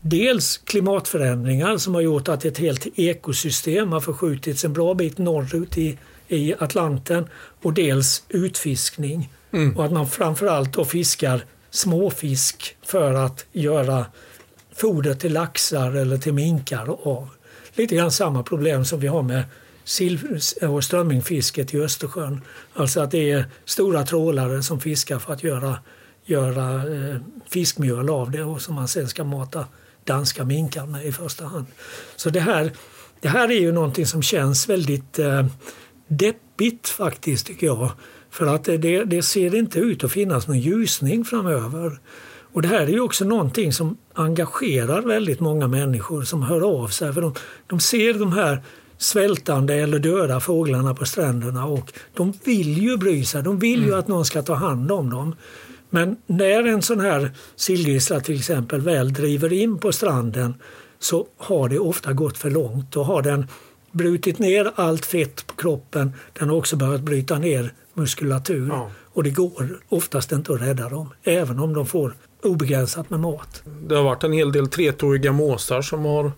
[0.00, 5.78] dels klimatförändringar som har gjort att ett helt ekosystem har förskjutits en bra bit norrut
[5.78, 5.98] i,
[6.28, 7.26] i Atlanten
[7.62, 9.32] och dels utfiskning.
[9.52, 9.76] Mm.
[9.76, 14.06] Och att man framförallt då fiskar småfisk för att göra
[14.74, 17.28] foder till laxar eller till minkar av.
[17.74, 19.44] Lite grann samma problem som vi har med
[20.62, 22.40] och strömmingfisket i Östersjön.
[22.74, 25.78] Alltså att det är stora trålare som fiskar för att göra,
[26.24, 27.16] göra eh,
[27.50, 29.66] fiskmjöl av det och som man sen ska mata
[30.04, 31.66] danska minkar med i första hand.
[32.16, 32.72] Så det här,
[33.20, 35.46] det här är ju någonting som känns väldigt eh,
[36.08, 37.90] deppigt faktiskt tycker jag.
[38.30, 41.98] För att det, det ser inte ut att finnas någon ljusning framöver.
[42.52, 46.88] Och det här är ju också någonting som engagerar väldigt många människor som hör av
[46.88, 47.12] sig.
[47.12, 47.34] För de,
[47.66, 48.62] de ser de här
[48.98, 53.42] svältande eller döda fåglarna på stränderna och de vill ju bry sig.
[53.42, 53.98] De vill ju mm.
[53.98, 55.34] att någon ska ta hand om dem.
[55.90, 60.54] Men när en sån här sillgrissla till exempel väl driver in på stranden
[60.98, 62.92] så har det ofta gått för långt.
[62.92, 63.46] Då har den
[63.92, 66.12] brutit ner allt fett på kroppen.
[66.32, 68.68] Den har också börjat bryta ner muskulatur.
[68.68, 68.90] Ja.
[69.12, 73.62] Och det går oftast inte att rädda dem, även om de får obegränsat med mat.
[73.88, 76.32] Det har varit en hel del tretåiga måsar som har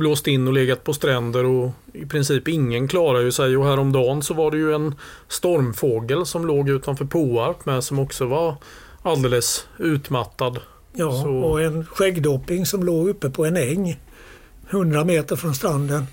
[0.00, 3.56] blåst in och legat på stränder och i princip ingen klarar ju sig.
[3.56, 4.94] Och häromdagen så var det ju en
[5.28, 8.56] stormfågel som låg utanför Påarp med som också var
[9.02, 10.60] alldeles utmattad.
[10.92, 11.30] Ja, så...
[11.30, 14.00] och en skäggdopping som låg uppe på en äng
[14.70, 16.06] 100 meter från stranden.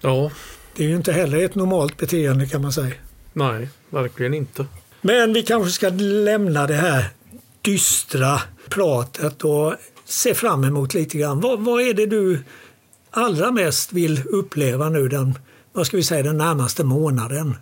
[0.00, 0.30] Ja.
[0.76, 2.94] Det är ju inte heller ett normalt beteende kan man säga.
[3.32, 4.66] Nej, verkligen inte.
[5.00, 7.04] Men vi kanske ska lämna det här
[7.62, 9.74] dystra pratet och
[10.04, 11.40] se fram emot lite grann.
[11.40, 12.42] Vad, vad är det du
[13.14, 15.38] allra mest vill uppleva nu den,
[15.72, 17.56] vad ska vi säga, den närmaste månaden?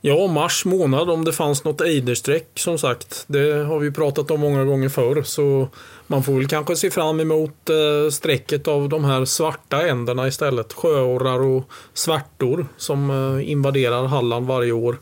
[0.00, 3.24] Ja, mars månad om det fanns något ejderstreck som sagt.
[3.26, 5.22] Det har vi pratat om många gånger förr.
[5.22, 5.68] Så
[6.06, 10.72] man får väl kanske se fram emot eh, strecket av de här svarta änderna istället.
[10.72, 14.96] Sjöorrar och svärtor som eh, invaderar Halland varje år.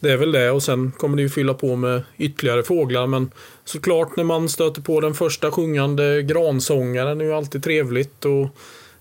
[0.00, 3.30] Det är väl det och sen kommer det ju fylla på med ytterligare fåglar men
[3.64, 8.48] såklart när man stöter på den första sjungande gransångaren är ju alltid trevligt och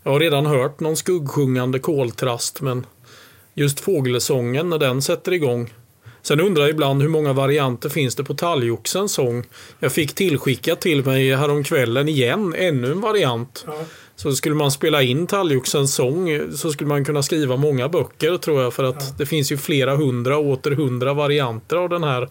[0.03, 2.85] jag har redan hört någon skuggsjungande koltrast men
[3.53, 5.73] just fågelsången när den sätter igång.
[6.21, 9.43] Sen undrar jag ibland hur många varianter finns det på talgoxens sång?
[9.79, 13.63] Jag fick tillskickat till mig häromkvällen igen, ännu en variant.
[13.67, 13.73] Ja.
[14.15, 18.61] Så skulle man spela in talgoxens sång så skulle man kunna skriva många böcker tror
[18.61, 19.15] jag för att ja.
[19.17, 22.29] det finns ju flera hundra och åter hundra varianter av den här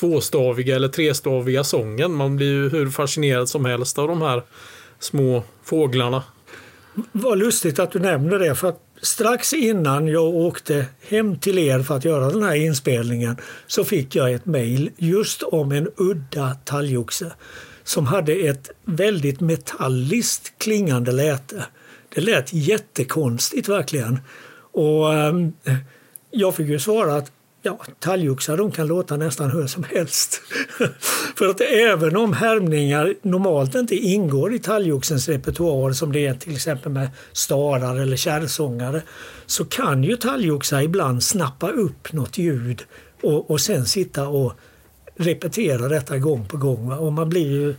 [0.00, 2.14] tvåstaviga eller trestaviga sången.
[2.14, 4.42] Man blir ju hur fascinerad som helst av de här
[4.98, 6.22] små fåglarna.
[7.12, 11.82] Vad lustigt att du nämner det för att strax innan jag åkte hem till er
[11.82, 13.36] för att göra den här inspelningen
[13.66, 17.32] så fick jag ett mejl just om en udda talgoxe
[17.84, 21.64] som hade ett väldigt metalliskt klingande läte.
[22.14, 24.18] Det lät jättekonstigt verkligen.
[24.72, 25.34] Och eh,
[26.30, 27.32] jag fick ju svara att
[27.62, 30.42] ja, talgoxar de kan låta nästan hur som helst.
[31.36, 36.54] För att även om härmningar normalt inte ingår i talgoxens repertoar som det är till
[36.54, 39.02] exempel med starar eller kärrsångare
[39.46, 42.82] så kan ju talgoxar ibland snappa upp något ljud
[43.22, 44.52] och, och sen sitta och
[45.16, 46.92] repetera detta gång på gång.
[46.92, 47.74] Och man blir ju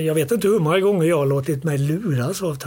[0.00, 2.58] jag vet inte hur många gånger jag har låtit mig luras av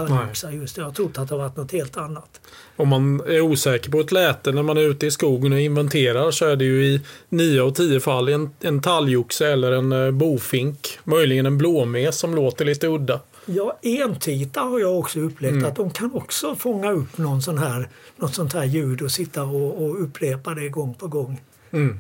[0.51, 2.41] just Jag har trott att det har varit något helt annat.
[2.75, 6.31] Om man är osäker på ett läte när man är ute i skogen och inventerar
[6.31, 10.11] så är det ju i nio av tio fall en, en talgoxe eller en eh,
[10.11, 10.99] bofink.
[11.03, 13.19] Möjligen en blåmes som låter lite udda.
[13.45, 15.65] Ja, entitar har jag också upplevt mm.
[15.65, 19.43] att de kan också fånga upp någon sån här, något sånt här ljud och sitta
[19.43, 21.41] och, och upprepa det gång på gång.
[21.71, 21.99] Mm.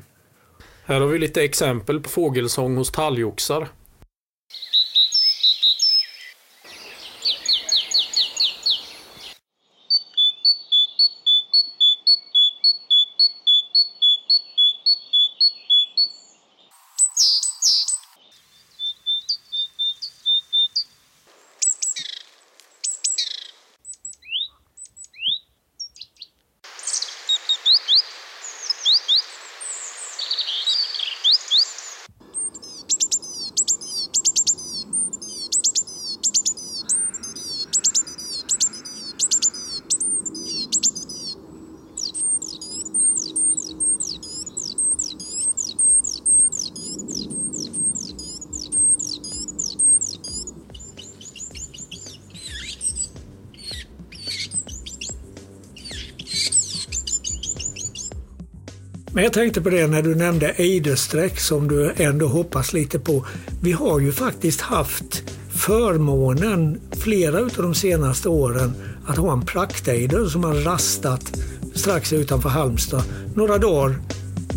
[0.83, 3.67] Här har vi lite exempel på fågelsång hos talgoxar.
[59.15, 63.25] Men jag tänkte på det när du nämnde ejdersträck som du ändå hoppas lite på.
[63.61, 68.73] Vi har ju faktiskt haft förmånen flera av de senaste åren
[69.05, 71.37] att ha en praktejder som har rastat
[71.73, 73.03] strax utanför Halmstad
[73.35, 73.95] några dagar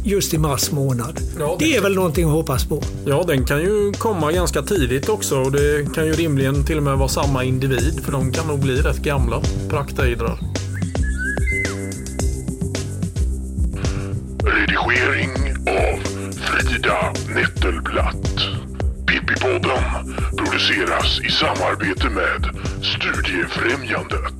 [0.04, 1.20] just i mars månad.
[1.38, 1.64] Ja, det...
[1.64, 2.82] det är väl någonting att hoppas på?
[3.06, 6.82] Ja, den kan ju komma ganska tidigt också och det kan ju rimligen till och
[6.82, 10.38] med vara samma individ för de kan nog bli rätt gamla praktejdrar.
[21.38, 22.50] Samarbete med
[22.82, 24.37] Studiefrämjandet.